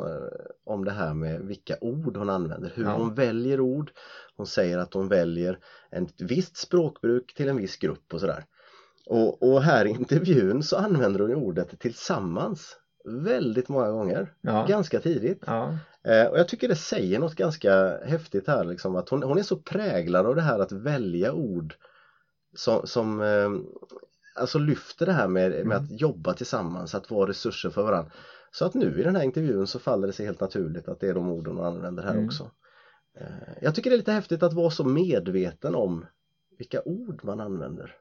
om, 0.65 0.85
det 0.85 0.91
här 0.91 1.13
med 1.13 1.41
vilka 1.41 1.77
ord 1.81 2.17
hon 2.17 2.29
använder, 2.29 2.71
hur 2.75 2.83
Ja. 2.83 2.93
hon 2.97 3.13
väljer 3.15 3.59
ord. 3.59 3.91
Hon 4.37 4.47
säger 4.47 4.77
att 4.77 4.93
hon 4.93 5.07
väljer 5.07 5.59
ett 5.91 6.21
visst 6.21 6.57
språkbruk 6.57 7.33
till 7.33 7.49
en 7.49 7.57
viss 7.57 7.77
grupp 7.77 8.13
och 8.13 8.19
sådär. 8.19 8.45
Och, 9.05 9.43
och 9.43 9.61
här 9.61 9.85
i 9.85 9.89
intervjun 9.89 10.63
så 10.63 10.77
använder 10.77 11.19
hon 11.19 11.35
ordet 11.35 11.79
tillsammans 11.79 12.77
väldigt 13.05 13.69
många 13.69 13.91
gånger, 13.91 14.33
ja, 14.41 14.65
ganska 14.69 14.99
tidigt. 14.99 15.43
ja, 15.45 15.77
Eh, 16.07 16.25
och 16.27 16.39
jag 16.39 16.47
tycker 16.47 16.67
det 16.67 16.75
säger 16.75 17.19
något 17.19 17.35
ganska 17.35 17.97
häftigt 18.05 18.47
här 18.47 18.63
liksom 18.63 18.95
att 18.95 19.09
hon, 19.09 19.23
hon 19.23 19.37
är 19.37 19.43
så 19.43 19.57
präglad 19.57 20.25
av 20.25 20.35
det 20.35 20.41
här 20.41 20.59
att 20.59 20.71
välja 20.71 21.33
ord 21.33 21.75
som, 22.55 22.87
som 22.87 23.21
eh, 23.21 23.49
alltså 24.35 24.59
lyfter 24.59 25.05
det 25.05 25.11
här 25.11 25.27
med, 25.27 25.65
med 25.65 25.77
att 25.77 26.01
jobba 26.01 26.33
tillsammans, 26.33 26.95
att 26.95 27.11
vara 27.11 27.29
resurser 27.29 27.69
för 27.69 27.83
varandra. 27.83 28.11
Så 28.57 28.65
att 28.65 28.73
nu 28.73 28.99
i 28.99 29.03
den 29.03 29.15
här 29.15 29.23
intervjun 29.23 29.67
så 29.67 29.79
faller 29.79 30.07
det 30.07 30.13
sig 30.13 30.25
helt 30.25 30.39
naturligt 30.39 30.87
att 30.87 30.99
det 30.99 31.07
är 31.07 31.13
de 31.13 31.29
orden 31.29 31.55
hon 31.55 31.65
använder 31.65 32.03
här 32.03 32.13
Mm. 32.13 32.25
också. 32.25 32.51
Eh, 33.19 33.53
jag 33.61 33.75
tycker 33.75 33.89
det 33.89 33.95
är 33.95 33.97
lite 33.97 34.11
häftigt 34.11 34.43
att 34.43 34.53
vara 34.53 34.69
så 34.69 34.83
medveten 34.83 35.75
om 35.75 36.05
vilka 36.57 36.81
ord 36.85 37.23
man 37.23 37.39
använder. 37.39 37.95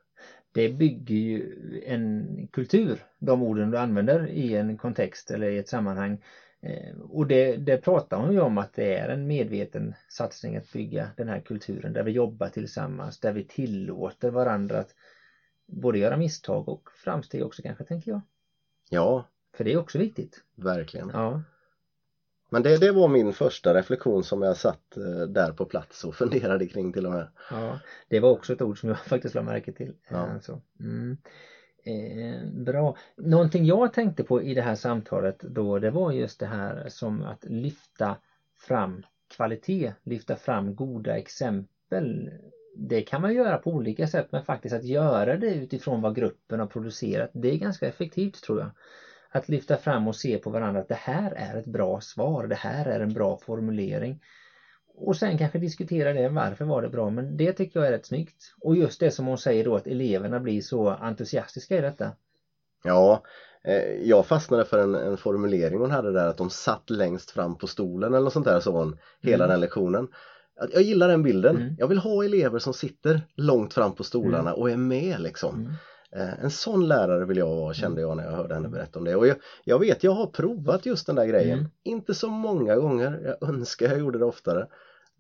det 0.52 0.68
bygger 0.68 1.14
ju 1.16 1.82
en 1.86 2.26
kultur, 2.52 3.04
de 3.18 3.42
orden 3.42 3.70
du 3.70 3.78
använder 3.78 4.26
i 4.26 4.54
en 4.54 4.76
kontext 4.76 5.30
eller 5.30 5.50
i 5.50 5.58
ett 5.58 5.68
sammanhang. 5.68 6.22
Eh, 6.62 6.96
Och 7.00 7.26
det, 7.26 7.56
det 7.56 7.76
pratar 7.76 8.16
hon 8.16 8.32
ju 8.32 8.40
om 8.40 8.58
att 8.58 8.72
det 8.72 8.94
är 8.98 9.08
en 9.08 9.26
medveten 9.26 9.94
satsning 10.08 10.56
att 10.56 10.72
bygga 10.72 11.10
den 11.16 11.28
här 11.28 11.40
kulturen 11.40 11.92
där 11.92 12.02
vi 12.02 12.10
jobbar 12.10 12.48
tillsammans, 12.48 13.20
där 13.20 13.32
vi 13.32 13.44
tillåter 13.44 14.30
varandra 14.30 14.78
att 14.78 14.94
både 15.66 15.98
göra 15.98 16.16
misstag 16.16 16.68
och 16.68 16.90
framsteg 17.04 17.44
också 17.44 17.62
kanske, 17.62 17.84
tänker 17.84 18.10
jag. 18.10 18.20
Ja, 18.90 19.24
För 19.54 19.64
det 19.64 19.72
är 19.72 19.76
också 19.76 19.98
viktigt. 19.98 20.42
Verkligen. 20.54 21.10
Ja. 21.12 21.42
Men 22.50 22.62
det, 22.62 22.76
det 22.76 22.92
var 22.92 23.08
min 23.08 23.32
första 23.32 23.74
reflektion 23.74 24.24
som 24.24 24.42
jag 24.42 24.56
satt 24.56 24.96
eh, 24.96 25.26
där 25.28 25.52
på 25.52 25.66
plats 25.66 26.04
och 26.04 26.14
funderade 26.14 26.66
kring 26.66 26.92
till 26.92 27.06
och 27.06 27.12
med. 27.12 27.28
Ja, 27.50 27.78
det 28.08 28.20
var 28.20 28.30
också 28.30 28.52
ett 28.52 28.62
ord 28.62 28.80
som 28.80 28.88
jag 28.88 28.98
faktiskt 29.06 29.34
lade 29.34 29.44
märke 29.44 29.72
till. 29.72 29.94
Ja. 30.08 30.16
Alltså. 30.16 30.60
Mm. 30.80 31.16
Eh, 31.84 32.50
bra. 32.64 32.96
Någonting 33.16 33.64
jag 33.64 33.92
tänkte 33.92 34.24
på 34.24 34.42
i 34.42 34.54
det 34.54 34.62
här 34.62 34.74
samtalet 34.74 35.38
då 35.40 35.78
det 35.78 35.90
var 35.90 36.12
just 36.12 36.40
det 36.40 36.46
här 36.46 36.88
som 36.88 37.22
att 37.22 37.44
lyfta 37.44 38.16
fram 38.54 39.02
kvalitet, 39.36 39.92
lyfta 40.02 40.36
fram 40.36 40.74
goda 40.74 41.16
exempel. 41.16 42.30
Det 42.76 43.02
kan 43.02 43.20
man 43.20 43.34
göra 43.34 43.58
på 43.58 43.70
olika 43.70 44.06
sätt 44.06 44.28
men 44.30 44.42
faktiskt 44.42 44.74
att 44.74 44.84
göra 44.84 45.36
det 45.36 45.54
utifrån 45.54 46.00
vad 46.00 46.14
gruppen 46.16 46.60
har 46.60 46.66
producerat 46.66 47.30
det 47.32 47.48
är 47.48 47.58
ganska 47.58 47.86
effektivt 47.86 48.42
tror 48.42 48.60
jag. 48.60 48.70
Att 49.34 49.48
lyfta 49.48 49.76
fram 49.76 50.08
och 50.08 50.16
se 50.16 50.38
på 50.38 50.50
varandra 50.50 50.80
att 50.80 50.88
det 50.88 50.98
här 51.00 51.32
är 51.36 51.56
ett 51.56 51.64
bra 51.66 52.00
svar, 52.00 52.46
det 52.46 52.54
här 52.54 52.84
är 52.84 53.00
en 53.00 53.12
bra 53.14 53.36
formulering 53.36 54.20
och 54.96 55.16
sen 55.16 55.38
kanske 55.38 55.58
diskutera 55.58 56.12
det, 56.12 56.28
varför 56.28 56.64
var 56.64 56.82
det 56.82 56.88
bra? 56.88 57.10
Men 57.10 57.36
det 57.36 57.52
tycker 57.52 57.80
jag 57.80 57.86
är 57.86 57.92
rätt 57.92 58.06
snyggt. 58.06 58.54
Och 58.60 58.76
just 58.76 59.00
det 59.00 59.10
som 59.10 59.26
hon 59.26 59.38
säger 59.38 59.64
då 59.64 59.76
att 59.76 59.86
eleverna 59.86 60.40
blir 60.40 60.60
så 60.60 60.88
entusiastiska 60.88 61.78
i 61.78 61.80
detta. 61.80 62.12
Ja, 62.84 63.22
eh, 63.64 64.08
jag 64.08 64.26
fastnade 64.26 64.64
för 64.64 64.78
en, 64.78 64.94
en 64.94 65.16
formulering 65.16 65.80
hon 65.80 65.90
hade 65.90 66.12
där 66.12 66.26
att 66.26 66.36
de 66.36 66.50
satt 66.50 66.90
längst 66.90 67.30
fram 67.30 67.58
på 67.58 67.66
stolen 67.66 68.14
eller 68.14 68.24
något 68.24 68.32
sånt 68.32 68.46
där 68.46 68.60
sa 68.60 68.70
hon 68.70 68.96
hela 69.22 69.44
Mm. 69.44 69.52
den 69.52 69.60
lektionen. 69.60 70.08
Jag 70.72 70.82
gillar 70.82 71.08
den 71.08 71.22
bilden. 71.22 71.56
Mm. 71.56 71.74
Jag 71.78 71.86
vill 71.86 71.98
ha 71.98 72.24
elever 72.24 72.58
som 72.58 72.74
sitter 72.74 73.22
långt 73.36 73.74
fram 73.74 73.92
på 73.92 74.04
stolarna 74.04 74.52
och 74.54 74.70
är 74.70 74.76
med 74.76 75.20
liksom. 75.20 75.76
Mm. 76.14 76.28
Eh, 76.28 76.34
En 76.44 76.50
sån 76.50 76.88
lärare 76.88 77.24
vill 77.24 77.36
jag 77.36 77.46
vara 77.56 77.72
kände 77.74 78.00
jag 78.00 78.16
när 78.16 78.24
jag 78.24 78.30
hörde 78.32 78.54
henne 78.54 78.68
berätta 78.68 78.98
om 78.98 79.04
det 79.04 79.16
och 79.16 79.26
jag, 79.26 79.36
jag 79.64 79.78
vet 79.78 80.02
jag 80.04 80.12
har 80.12 80.26
provat 80.26 80.86
just 80.86 81.06
den 81.06 81.14
där 81.16 81.26
grejen 81.26 81.58
Mm. 81.58 81.70
inte 81.84 82.14
så 82.14 82.28
många 82.28 82.76
gånger, 82.76 83.20
jag 83.40 83.48
önskar 83.48 83.86
jag 83.88 83.98
gjorde 83.98 84.18
det 84.18 84.24
oftare 84.24 84.66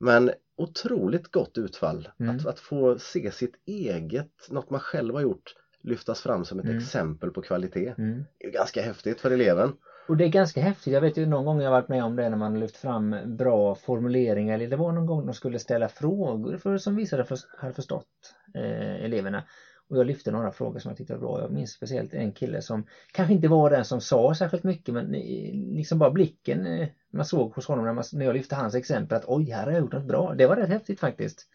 men 0.00 0.30
otroligt 0.56 1.30
gott 1.30 1.58
utfall 1.58 2.08
Mm. 2.20 2.36
att, 2.36 2.46
att 2.46 2.58
få 2.60 2.98
se 2.98 3.30
sitt 3.30 3.54
eget, 3.66 4.26
något 4.50 4.70
man 4.70 4.80
själv 4.80 5.14
har 5.14 5.20
gjort 5.20 5.54
lyftas 5.82 6.20
fram 6.20 6.44
som 6.44 6.58
ett 6.58 6.64
Mm. 6.64 6.76
exempel 6.76 7.30
på 7.30 7.42
kvalitet 7.42 7.94
Mm. 7.98 8.24
det 8.40 8.46
är 8.46 8.50
ganska 8.50 8.82
häftigt 8.82 9.20
för 9.20 9.30
eleven 9.30 9.72
Och 10.08 10.16
det 10.16 10.24
är 10.24 10.28
ganska 10.28 10.60
häftigt. 10.60 10.92
Jag 10.92 11.00
vet 11.00 11.16
ju 11.16 11.26
någon 11.26 11.44
gång 11.44 11.60
jag 11.60 11.70
varit 11.70 11.88
med 11.88 12.04
om 12.04 12.16
det 12.16 12.28
när 12.28 12.36
man 12.36 12.60
lyft 12.60 12.76
fram 12.76 13.16
bra 13.36 13.74
formuleringar. 13.74 14.54
Eller 14.54 14.66
det 14.68 14.76
var 14.76 14.92
någon 14.92 15.06
gång 15.06 15.26
de 15.26 15.34
skulle 15.34 15.58
ställa 15.58 15.88
frågor 15.88 16.56
för 16.56 16.78
som 16.78 16.96
visade 16.96 17.24
för, 17.24 17.38
hade 17.58 17.72
förstått 17.72 18.34
eh, 18.54 19.04
eleverna. 19.04 19.42
Och 19.90 19.96
jag 19.98 20.06
lyfte 20.06 20.30
några 20.30 20.52
frågor 20.52 20.78
som 20.80 20.88
jag 20.88 20.98
tyckte 20.98 21.12
var 21.12 21.20
bra. 21.20 21.40
Jag 21.40 21.50
minns 21.52 21.70
speciellt 21.72 22.14
en 22.14 22.32
kille 22.32 22.62
som 22.62 22.86
kanske 23.12 23.34
inte 23.34 23.48
var 23.48 23.70
den 23.70 23.84
som 23.84 24.00
sa 24.00 24.34
särskilt 24.34 24.64
mycket 24.64 24.94
men 24.94 25.14
eh, 25.14 25.54
liksom 25.76 25.98
bara 25.98 26.10
blicken 26.10 26.66
eh, 26.66 26.88
man 27.12 27.24
såg 27.24 27.54
hos 27.54 27.66
honom 27.66 27.84
när, 27.84 27.92
man, 27.92 28.04
när 28.12 28.24
jag 28.24 28.34
lyfte 28.34 28.54
hans 28.54 28.74
exempel 28.74 29.16
att 29.16 29.24
oj, 29.26 29.50
här 29.50 29.64
har 29.64 29.72
jag 29.72 29.80
gjort 29.80 29.92
något 29.92 30.04
bra. 30.08 30.34
Det 30.34 30.46
var 30.46 30.56
rätt 30.56 30.68
häftigt 30.68 31.00
faktiskt. 31.00 31.46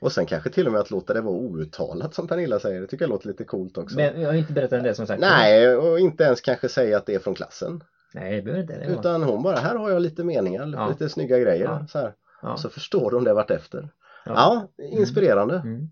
och 0.00 0.12
sen 0.12 0.26
kanske 0.26 0.50
till 0.50 0.66
och 0.66 0.72
med 0.72 0.80
att 0.80 0.90
låta 0.90 1.14
det 1.14 1.20
vara 1.20 1.34
outtalat 1.34 2.14
som 2.14 2.28
Pernilla 2.28 2.58
säger, 2.58 2.80
det 2.80 2.86
tycker 2.86 3.04
jag 3.04 3.10
låter 3.10 3.28
lite 3.28 3.44
coolt 3.44 3.78
också 3.78 3.96
Men 3.96 4.20
jag 4.20 4.28
har 4.28 4.34
inte 4.34 4.52
berättat 4.52 4.78
om 4.78 4.82
det 4.84 4.94
som 4.94 5.06
sagt. 5.06 5.20
Nej, 5.20 5.76
och 5.76 6.00
inte 6.00 6.24
ens 6.24 6.40
kanske 6.40 6.68
säga 6.68 6.96
att 6.96 7.06
det 7.06 7.14
är 7.14 7.18
från 7.18 7.34
klassen 7.34 7.80
Nej, 8.14 8.36
det 8.36 8.42
behöver 8.42 8.62
inte 8.62 8.78
det 8.78 8.86
utan 8.86 9.22
hon 9.22 9.42
bara, 9.42 9.56
här 9.56 9.74
har 9.74 9.90
jag 9.90 10.02
lite 10.02 10.24
meningar, 10.24 10.72
Ja. 10.76 10.88
lite 10.88 11.08
snygga 11.08 11.38
grejer 11.38 11.64
Ja. 11.64 11.86
så 11.88 11.98
här. 11.98 12.14
Ja. 12.42 12.56
så 12.56 12.68
förstår 12.68 13.10
de 13.10 13.24
det 13.24 13.34
vart 13.34 13.50
efter 13.50 13.88
Ja. 14.24 14.32
ja, 14.78 14.84
inspirerande 14.84 15.54
Mm. 15.54 15.88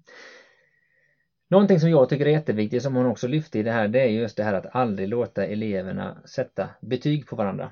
Någonting 1.48 1.80
som 1.80 1.90
jag 1.90 2.08
tycker 2.08 2.26
är 2.26 2.30
jätteviktigt 2.30 2.82
som 2.82 2.94
hon 2.94 3.06
också 3.06 3.26
lyfte 3.26 3.58
i 3.58 3.62
det 3.62 3.70
här 3.70 3.88
det 3.88 3.98
är 3.98 4.08
just 4.08 4.36
det 4.36 4.42
här 4.42 4.54
att 4.54 4.66
aldrig 4.70 5.08
låta 5.08 5.44
eleverna 5.44 6.22
sätta 6.24 6.70
betyg 6.80 7.26
på 7.26 7.36
varandra. 7.36 7.70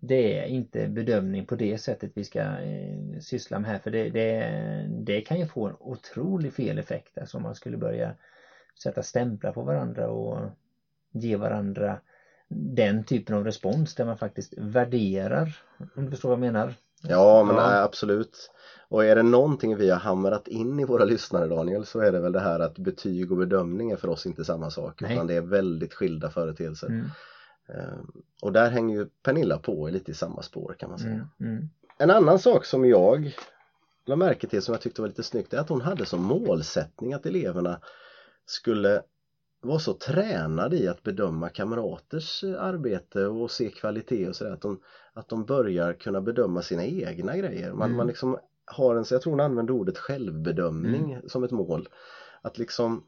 Det 0.00 0.38
är 0.38 0.44
inte 0.44 0.88
bedömning 0.88 1.44
på 1.44 1.54
det 1.54 1.78
sättet 1.78 2.10
vi 2.14 2.24
ska 2.24 2.40
eh, 2.40 3.18
syssla 3.20 3.58
med 3.58 3.70
här 3.70 3.78
för 3.78 3.90
det, 3.90 4.08
det, 4.08 4.86
det 5.04 5.20
kan 5.20 5.38
ju 5.38 5.46
få 5.46 5.66
en 5.66 5.74
otrolig 5.78 6.52
fel 6.52 6.78
effekt 6.78 7.18
alltså 7.18 7.36
om 7.36 7.42
man 7.42 7.54
skulle 7.54 7.76
börja 7.76 8.14
sätta 8.82 9.02
stämplar 9.02 9.52
på 9.52 9.62
varandra 9.62 10.08
och 10.08 10.50
ge 11.12 11.36
varandra 11.36 11.98
den 12.48 13.02
typen 13.02 13.36
av 13.36 13.44
respons 13.44 13.94
där 13.94 14.04
man 14.04 14.16
faktiskt 14.16 14.54
värderar 14.56 15.56
om 15.96 16.04
du 16.04 16.10
förstår 16.10 16.28
vad 16.28 16.36
jag 16.36 16.52
menar. 16.52 16.74
Ja 17.02 17.42
men 17.44 17.56
Ja. 17.56 17.68
nej, 17.68 17.78
absolut. 17.82 18.50
Och 18.88 19.04
är 19.04 19.16
det 19.16 19.22
någonting 19.22 19.76
vi 19.76 19.90
har 19.90 19.98
hamrat 19.98 20.48
in 20.48 20.80
i 20.80 20.84
våra 20.84 21.04
lyssnare 21.04 21.46
Daniel 21.46 21.86
så 21.86 22.00
är 22.00 22.12
det 22.12 22.20
väl 22.20 22.32
det 22.32 22.40
här 22.40 22.60
att 22.60 22.78
betyg 22.78 23.32
och 23.32 23.38
bedömning 23.38 23.90
är 23.90 23.96
för 23.96 24.08
oss 24.08 24.26
inte 24.26 24.44
samma 24.44 24.70
sak 24.70 25.00
Nej. 25.00 25.12
utan 25.14 25.26
det 25.26 25.34
är 25.34 25.40
väldigt 25.40 25.94
skilda 25.94 26.30
företeelser. 26.30 26.86
Mm, 26.86 27.04
Ehm, 27.68 28.22
och 28.42 28.52
där 28.52 28.70
hänger 28.70 28.96
ju 28.96 29.06
Pernilla 29.22 29.58
på 29.58 29.88
lite 29.88 30.10
i 30.10 30.14
samma 30.14 30.42
spår 30.42 30.74
kan 30.78 30.90
man 30.90 30.98
säga. 30.98 31.12
Mm, 31.12 31.28
mm, 31.40 31.68
En 31.98 32.10
annan 32.10 32.38
sak 32.38 32.64
som 32.64 32.84
jag 32.84 33.36
la 34.06 34.16
märke 34.16 34.46
till 34.46 34.62
som 34.62 34.72
jag 34.72 34.80
tyckte 34.80 35.00
var 35.00 35.08
lite 35.08 35.22
snyggt 35.22 35.54
är 35.54 35.58
att 35.58 35.68
hon 35.68 35.80
hade 35.80 36.06
som 36.06 36.22
målsättning 36.22 37.12
att 37.12 37.26
eleverna 37.26 37.80
skulle 38.46 39.02
vara 39.60 39.78
så 39.78 39.94
tränade 39.94 40.76
i 40.76 40.88
att 40.88 41.02
bedöma 41.02 41.48
kamraters 41.48 42.44
arbete 42.44 43.26
och 43.26 43.50
se 43.50 43.70
kvalitet 43.70 44.28
och 44.28 44.36
sådär 44.36 44.52
att 44.52 44.62
de, 44.62 44.80
att 45.14 45.28
de 45.28 45.44
börjar 45.44 45.92
kunna 45.92 46.20
bedöma 46.20 46.62
sina 46.62 46.84
egna 46.84 47.36
grejer. 47.36 47.72
Man, 47.72 47.88
Mm. 47.88 47.96
man 47.96 48.06
liksom 48.06 48.38
har 48.64 48.94
en, 48.96 49.04
jag 49.10 49.22
tror 49.22 49.30
hon 49.32 49.40
använde 49.40 49.72
ordet 49.72 49.98
självbedömning 49.98 51.20
som 51.26 51.44
ett 51.44 51.50
mål. 51.50 51.88
Att 52.42 52.58
liksom 52.58 53.04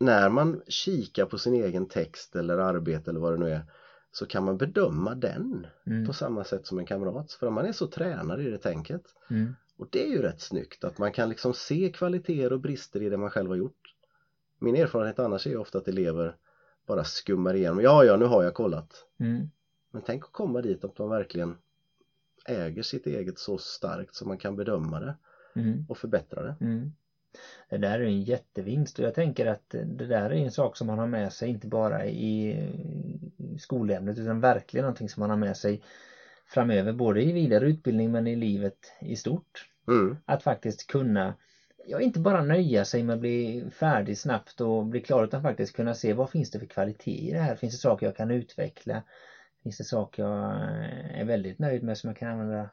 när 0.00 0.28
man 0.28 0.62
kikar 0.68 1.26
på 1.26 1.38
sin 1.38 1.54
egen 1.54 1.86
text 1.86 2.36
eller 2.36 2.58
arbete 2.58 3.10
eller 3.10 3.20
vad 3.20 3.32
det 3.32 3.38
nu 3.38 3.50
är 3.50 3.62
så 4.10 4.26
kan 4.26 4.44
man 4.44 4.56
bedöma 4.58 5.14
den 5.14 5.66
mm, 5.86 6.06
på 6.06 6.12
samma 6.12 6.44
sätt 6.44 6.66
som 6.66 6.78
en 6.78 6.86
kamrat 6.86 7.32
för 7.32 7.50
man 7.50 7.66
är 7.66 7.72
så 7.72 7.86
tränad 7.86 8.40
i 8.40 8.50
det 8.50 8.58
tänket. 8.58 9.02
mm. 9.30 9.54
Och 9.76 9.86
det 9.90 10.06
är 10.06 10.10
ju 10.10 10.22
rätt 10.22 10.40
snyggt 10.40 10.84
att 10.84 10.98
man 10.98 11.12
kan 11.12 11.28
liksom 11.28 11.54
se 11.54 11.92
kvaliteter 11.94 12.52
och 12.52 12.60
brister 12.60 13.02
i 13.02 13.08
det 13.08 13.16
man 13.16 13.30
själv 13.30 13.48
har 13.48 13.56
gjort. 13.56 13.94
Min 14.58 14.76
erfarenhet 14.76 15.18
annars 15.18 15.46
är 15.46 15.50
ju 15.50 15.56
ofta 15.56 15.78
att 15.78 15.88
elever 15.88 16.36
bara 16.86 17.04
skummar 17.04 17.54
igenom. 17.54 17.80
Ja, 17.80 18.04
ja, 18.04 18.16
nu 18.16 18.24
har 18.24 18.42
jag 18.42 18.54
kollat. 18.54 19.04
Mm. 19.20 19.50
Men 19.90 20.02
tänk 20.02 20.24
att 20.24 20.32
komma 20.32 20.60
dit 20.60 20.84
att 20.84 20.98
man 20.98 21.08
verkligen 21.08 21.56
äger 22.46 22.82
sitt 22.82 23.06
eget 23.06 23.38
så 23.38 23.58
starkt 23.58 24.14
så 24.14 24.28
man 24.28 24.38
kan 24.38 24.56
bedöma 24.56 25.00
det 25.00 25.14
Mm. 25.56 25.84
och 25.88 25.96
förbättra 25.96 26.42
det. 26.42 26.56
Mm. 26.60 26.92
Det 27.68 27.76
där 27.76 27.98
är 27.98 28.04
en 28.04 28.22
jättevinst 28.22 28.98
och 28.98 29.04
jag 29.04 29.14
tänker 29.14 29.46
att 29.46 29.68
det 29.70 30.06
där 30.06 30.30
är 30.30 30.34
en 30.34 30.50
sak 30.50 30.76
som 30.76 30.86
man 30.86 30.98
har 30.98 31.06
med 31.06 31.32
sig 31.32 31.48
inte 31.48 31.66
bara 31.66 32.06
i 32.06 32.56
skolämnet 33.58 34.18
utan 34.18 34.40
verkligen 34.40 34.82
någonting 34.82 35.08
som 35.08 35.20
man 35.20 35.30
har 35.30 35.36
med 35.36 35.56
sig 35.56 35.80
framöver 36.46 36.92
både 36.92 37.22
i 37.22 37.32
vidare 37.32 37.68
utbildning 37.68 38.12
men 38.12 38.26
i 38.26 38.36
livet 38.36 38.92
i 39.00 39.16
stort. 39.16 39.66
Mm. 39.88 40.16
Att 40.24 40.42
faktiskt 40.42 40.86
kunna 40.86 41.34
ja, 41.86 42.00
inte 42.00 42.20
bara 42.20 42.40
nöja 42.40 42.84
sig 42.84 43.02
med 43.02 43.14
att 43.14 43.20
bli 43.20 43.64
färdig 43.70 44.18
snabbt 44.18 44.60
och 44.60 44.86
bli 44.86 45.00
klar 45.00 45.24
utan 45.24 45.42
faktiskt 45.42 45.76
kunna 45.76 45.94
se 45.94 46.12
vad 46.12 46.30
finns 46.30 46.50
det 46.50 46.58
för 46.58 46.66
kvalitet 46.66 47.28
i 47.28 47.32
det 47.32 47.38
här? 47.38 47.54
Finns 47.54 47.74
det 47.74 47.78
saker 47.80 48.06
jag 48.06 48.16
kan 48.16 48.30
utveckla? 48.30 49.02
Finns 49.62 49.78
det 49.78 49.84
saker 49.84 50.22
jag 50.22 50.52
är 51.20 51.24
väldigt 51.24 51.58
nöjd 51.58 51.82
med 51.82 51.98
som 51.98 52.08
jag 52.08 52.16
kan 52.16 52.28
använda 52.28 52.70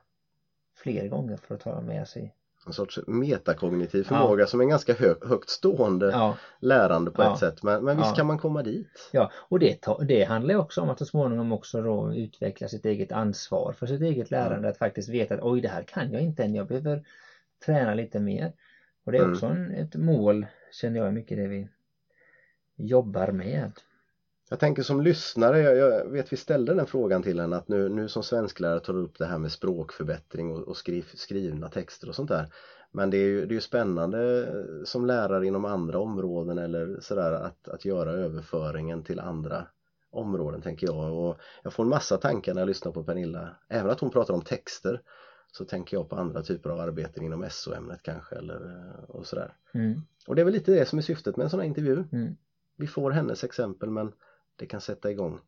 fler 0.77 1.07
gånger 1.07 1.37
för 1.37 1.55
att 1.55 1.61
ta 1.61 1.81
med 1.81 2.07
sig? 2.07 2.35
En 2.67 2.73
sorts 2.73 2.99
metakognitiv 3.07 4.03
förmåga 4.03 4.47
som 4.47 4.61
är 4.61 4.65
ganska 4.65 4.93
hö 4.93 5.15
högt 5.21 5.49
stående 5.49 6.09
Ja, 6.09 6.37
lärande 6.59 7.11
på 7.11 7.21
Ja. 7.23 7.33
ett 7.33 7.39
sätt. 7.39 7.63
Men, 7.63 7.83
men 7.83 7.97
visst 7.97 8.09
Ja. 8.09 8.15
kan 8.15 8.25
man 8.25 8.37
komma 8.37 8.61
dit? 8.63 9.09
Ja, 9.13 9.31
och 9.33 9.59
det, 9.59 9.87
det 10.07 10.23
handlar 10.23 10.55
också 10.55 10.81
om 10.81 10.89
att 10.89 10.99
så 10.99 11.05
småningom 11.05 11.51
också 11.51 11.81
då 11.81 12.13
utveckla 12.13 12.67
sitt 12.67 12.85
eget 12.85 13.11
ansvar 13.11 13.73
för 13.73 13.85
sitt 13.87 14.01
eget 14.01 14.31
lärande. 14.31 14.69
Att 14.69 14.77
faktiskt 14.77 15.09
veta 15.09 15.33
att 15.33 15.39
oj, 15.43 15.61
det 15.61 15.67
här 15.67 15.83
kan 15.83 16.11
jag 16.11 16.21
inte 16.21 16.43
än, 16.43 16.55
jag 16.55 16.67
behöver 16.67 17.03
träna 17.65 17.93
lite 17.93 18.19
mer. 18.19 18.53
Och 19.05 19.11
det 19.11 19.17
är 19.17 19.21
Mm. 19.21 19.33
också 19.33 19.45
en, 19.45 19.71
ett 19.71 19.95
mål, 19.95 20.45
känner 20.71 20.99
jag, 20.99 21.13
mycket 21.13 21.37
det 21.37 21.47
vi 21.47 21.67
jobbar 22.75 23.31
med. 23.31 23.71
Jag 24.49 24.59
tänker 24.59 24.83
som 24.83 25.01
lyssnare, 25.01 25.59
jag, 25.59 25.77
jag 25.77 26.09
vet 26.09 26.33
vi 26.33 26.37
ställde 26.37 26.73
den 26.73 26.85
frågan 26.85 27.23
till 27.23 27.39
henne 27.39 27.55
att 27.55 27.67
nu, 27.67 27.89
nu 27.89 28.07
som 28.07 28.23
svensklärare 28.23 28.79
tar 28.79 28.93
du 28.93 28.99
upp 28.99 29.17
det 29.17 29.25
här 29.25 29.37
med 29.37 29.51
språkförbättring 29.51 30.51
och, 30.51 30.67
och 30.67 30.77
skriv, 30.77 31.05
skrivna 31.13 31.69
texter 31.69 32.09
och 32.09 32.15
sånt 32.15 32.29
där. 32.29 32.53
Men 32.91 33.09
det 33.09 33.17
är 33.17 33.27
ju, 33.27 33.45
det 33.45 33.51
är 33.51 33.55
ju 33.55 33.61
spännande 33.61 34.47
som 34.85 35.05
lärare 35.05 35.47
inom 35.47 35.65
andra 35.65 35.99
områden 35.99 36.57
eller 36.57 36.99
sådär 37.01 37.31
att, 37.31 37.67
att 37.67 37.85
göra 37.85 38.11
överföringen 38.11 39.03
till 39.03 39.19
andra 39.19 39.67
områden 40.11 40.61
tänker 40.61 40.87
jag 40.87 41.13
och 41.13 41.37
jag 41.63 41.73
får 41.73 41.83
en 41.83 41.89
massa 41.89 42.17
tankar 42.17 42.53
när 42.53 42.61
jag 42.61 42.67
lyssnar 42.67 42.91
på 42.91 43.03
Pernilla. 43.03 43.49
Även 43.69 43.91
att 43.91 43.99
hon 43.99 44.09
pratar 44.09 44.33
om 44.33 44.41
texter 44.41 45.01
så 45.51 45.65
tänker 45.65 45.97
jag 45.97 46.09
på 46.09 46.15
andra 46.15 46.41
typer 46.41 46.69
av 46.69 46.79
arbeten 46.79 47.23
inom 47.23 47.45
SO-ämnet 47.49 47.99
kanske 48.03 48.35
eller 48.35 48.55
eh, 48.55 49.03
och 49.09 49.25
sådär. 49.25 49.53
Mm, 49.73 50.01
Och 50.27 50.35
det 50.35 50.41
är 50.41 50.45
väl 50.45 50.53
lite 50.53 50.71
det 50.71 50.85
som 50.85 50.99
är 50.99 51.03
syftet 51.03 51.37
med 51.37 51.43
en 51.43 51.49
sån 51.49 51.59
här 51.59 51.67
intervju 51.67 52.03
mm, 52.11 52.35
vi 52.77 52.87
får 52.87 53.11
hennes 53.11 53.43
exempel 53.43 53.89
men 53.89 54.11
det 54.55 54.65
kan 54.65 54.81
sätta 54.81 55.11
igång 55.11 55.39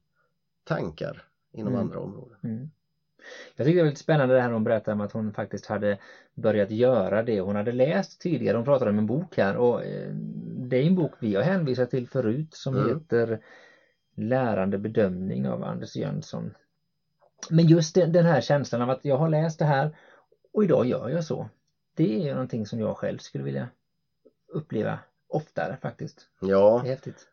tankar 0.63 1.23
inom 1.51 1.73
Mm. 1.73 1.85
andra 1.85 1.99
områden. 1.99 2.37
mm. 2.43 2.69
Jag 3.55 3.65
tycker 3.65 3.81
det 3.81 3.87
är 3.87 3.89
lite 3.89 3.99
spännande 4.01 4.35
det 4.35 4.41
här 4.41 4.51
hon 4.51 4.63
berättade 4.63 4.95
om 4.95 5.01
att 5.01 5.11
hon 5.11 5.33
faktiskt 5.33 5.65
hade 5.65 5.97
börjat 6.33 6.71
göra 6.71 7.23
det 7.23 7.39
hon 7.41 7.55
hade 7.55 7.71
läst 7.71 8.21
tidigare. 8.21 8.57
Hon 8.57 8.65
pratade 8.65 8.91
om 8.91 8.97
en 8.97 9.05
bok 9.05 9.37
här 9.37 9.55
och 9.55 9.83
eh, 9.83 10.09
det 10.69 10.77
är 10.77 10.83
en 10.83 10.95
bok 10.95 11.11
vi 11.19 11.35
har 11.35 11.43
hänvisat 11.43 11.89
till 11.89 12.07
förut 12.07 12.53
som 12.53 12.75
Mm. 12.75 12.87
heter 12.89 13.39
Lärande 14.15 14.77
bedömning 14.77 15.47
av 15.47 15.63
Anders 15.63 15.95
Jönsson. 15.95 16.53
Men 17.49 17.67
just 17.67 17.95
den, 17.95 18.25
här 18.25 18.41
känslan 18.41 18.81
av 18.81 18.89
att 18.89 19.05
jag 19.05 19.17
har 19.17 19.29
läst 19.29 19.59
det 19.59 19.65
här 19.65 19.97
och 20.53 20.63
idag 20.63 20.85
gör 20.85 21.09
jag 21.09 21.23
så. 21.23 21.49
Det 21.93 22.27
är 22.27 22.33
någonting 22.33 22.65
som 22.65 22.79
jag 22.79 22.97
själv 22.97 23.17
skulle 23.17 23.43
vilja 23.43 23.69
uppleva 24.47 24.99
oftare 25.27 25.77
faktiskt. 25.81 26.27
Ja, 26.39 26.83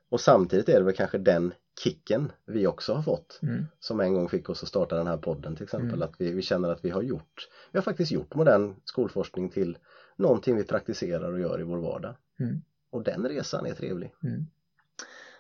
och 0.09 0.21
samtidigt 0.21 0.69
är 0.69 0.79
det 0.79 0.85
väl 0.85 0.95
kanske 0.95 1.19
den 1.19 1.55
kicken 1.81 2.33
vi 2.47 2.67
också 2.67 2.93
har 2.95 3.03
fått 3.03 3.39
Mm. 3.43 3.67
som 3.79 4.01
en 4.01 4.15
gång 4.15 4.29
fick 4.29 4.49
oss 4.49 4.63
att 4.63 4.69
starta 4.69 4.97
den 4.97 5.07
här 5.07 5.17
podden 5.17 5.57
till 5.57 5.63
exempel 5.63 5.89
Mm. 5.95 6.03
att 6.03 6.15
vi, 6.19 6.33
vi 6.33 6.43
känner 6.43 6.69
att 6.69 6.85
vi 6.85 6.91
har 6.91 7.03
gjort 7.03 7.49
vi 7.73 7.77
har 7.77 7.83
faktiskt 7.83 8.11
gjort 8.13 8.35
modern 8.35 8.75
skolforskning 8.85 9.49
till 9.49 9.79
någonting 10.17 10.57
vi 10.57 10.65
praktiserar 10.65 11.33
och 11.33 11.41
gör 11.41 11.61
i 11.61 11.63
vår 11.63 11.79
vardag 11.79 12.17
Mm. 12.41 12.63
och 12.91 13.03
den 13.03 13.29
resan 13.29 13.67
är 13.67 13.75
trevlig 13.75 14.13
Mm. 14.25 14.47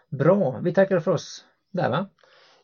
Bra, 0.09 0.61
vi 0.63 0.73
tackar 0.73 0.99
för 1.01 1.11
oss 1.11 1.45
där 1.71 1.91
va? 1.91 2.07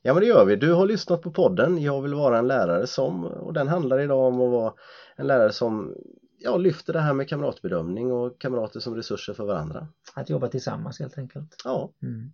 Ja 0.02 0.12
men 0.14 0.20
det 0.20 0.26
gör 0.26 0.44
vi, 0.44 0.56
du 0.56 0.72
har 0.72 0.87
lyssnat 0.87 1.22
på 1.22 1.30
podden 1.30 1.78
Jag 1.83 2.00
vill 2.02 2.14
vara 2.14 2.38
en 2.38 2.46
lärare 2.48 2.87
som 2.87 3.24
och 3.24 3.52
den 3.52 3.68
handlar 3.68 3.98
idag 4.00 4.18
om 4.26 4.40
att 4.40 4.50
vara 4.50 4.72
en 5.16 5.26
lärare 5.26 5.52
som 5.52 5.94
ja, 6.38 6.56
lyfter 6.56 6.92
det 6.92 7.00
här 7.00 7.12
med 7.12 7.28
kamratbedömning 7.28 8.12
och 8.12 8.38
kamrater 8.40 8.80
som 8.80 8.94
resurser 8.94 9.33
för 9.33 9.44
varandra 9.44 9.88
Att 10.14 10.30
jobba 10.30 10.48
tillsammans 10.48 10.98
helt 11.00 11.18
enkelt. 11.18 11.54
Ja, 11.64 11.90
Mm. 12.02 12.33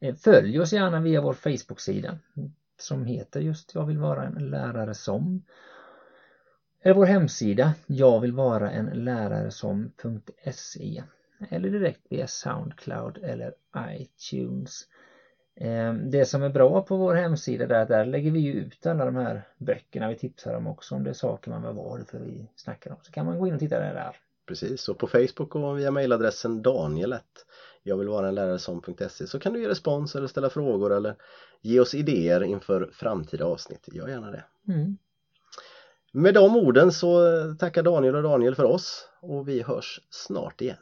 Eh, 0.00 0.14
följ 0.14 0.60
oss 0.60 0.72
gärna 0.72 1.00
via 1.00 1.20
vår 1.20 1.32
Facebook-sida 1.32 2.18
som 2.78 3.04
heter 3.04 3.40
just 3.40 3.74
Jag 3.74 3.86
vill 3.86 3.98
vara 3.98 4.24
en 4.24 4.50
lärare 4.50 4.94
som. 4.94 5.44
Eller 6.82 6.94
vår 6.94 7.06
hemsida 7.06 7.74
Jag 7.86 8.20
vill 8.20 8.32
vara 8.32 8.70
en 8.70 8.86
lärare 8.86 9.50
som.se 9.50 11.02
eller 11.50 11.70
direkt 11.70 12.00
via 12.08 12.26
Soundcloud 12.26 13.18
eller 13.22 13.54
iTunes. 13.78 14.88
Eh, 15.54 15.94
det 15.94 16.24
som 16.24 16.42
är 16.42 16.48
bra 16.48 16.82
på 16.82 16.96
vår 16.96 17.14
hemsida 17.14 17.64
är 17.64 17.82
att 17.82 17.88
där 17.88 18.04
lägger 18.04 18.30
vi 18.30 18.46
ut 18.46 18.86
alla 18.86 19.04
de 19.04 19.16
här 19.16 19.42
böckerna 19.58 20.08
vi 20.08 20.16
tipsar 20.16 20.54
om 20.54 20.66
också 20.66 20.94
om 20.94 21.04
det 21.04 21.10
är 21.10 21.14
saker 21.14 21.50
man 21.50 21.62
vill 21.62 21.72
vara 21.72 22.04
för 22.04 22.18
vi 22.18 22.50
snackar 22.56 22.90
om 22.90 22.96
så 23.02 23.12
kan 23.12 23.26
man 23.26 23.38
gå 23.38 23.46
in 23.46 23.54
och 23.54 23.60
titta 23.60 23.78
där 23.78 24.16
precis 24.46 24.88
och 24.88 24.98
på 24.98 25.06
Facebook 25.06 25.54
och 25.54 25.78
via 25.78 25.90
mejladressen 25.90 26.62
Daniel 26.62 27.14
jag 27.86 27.96
vill 27.96 28.08
vara 28.08 28.28
en 28.28 28.34
lärare 28.34 28.58
som.se 28.58 29.26
så 29.26 29.38
kan 29.38 29.52
du 29.52 29.60
ge 29.60 29.68
respons 29.68 30.16
eller 30.16 30.26
ställa 30.26 30.50
frågor 30.50 30.92
eller 30.92 31.16
ge 31.62 31.80
oss 31.80 31.94
idéer 31.94 32.42
inför 32.42 32.90
framtida 32.92 33.44
avsnitt. 33.44 33.88
Gör 33.92 34.08
gärna 34.08 34.30
det. 34.30 34.44
Mm. 34.68 34.96
Med 36.12 36.34
de 36.34 36.56
orden 36.56 36.92
så 36.92 37.20
tackar 37.58 37.82
Daniel 37.82 38.14
och 38.14 38.22
Daniel 38.22 38.54
för 38.54 38.64
oss 38.64 39.08
och 39.20 39.48
vi 39.48 39.62
hörs 39.62 40.00
snart 40.10 40.60
igen. 40.60 40.76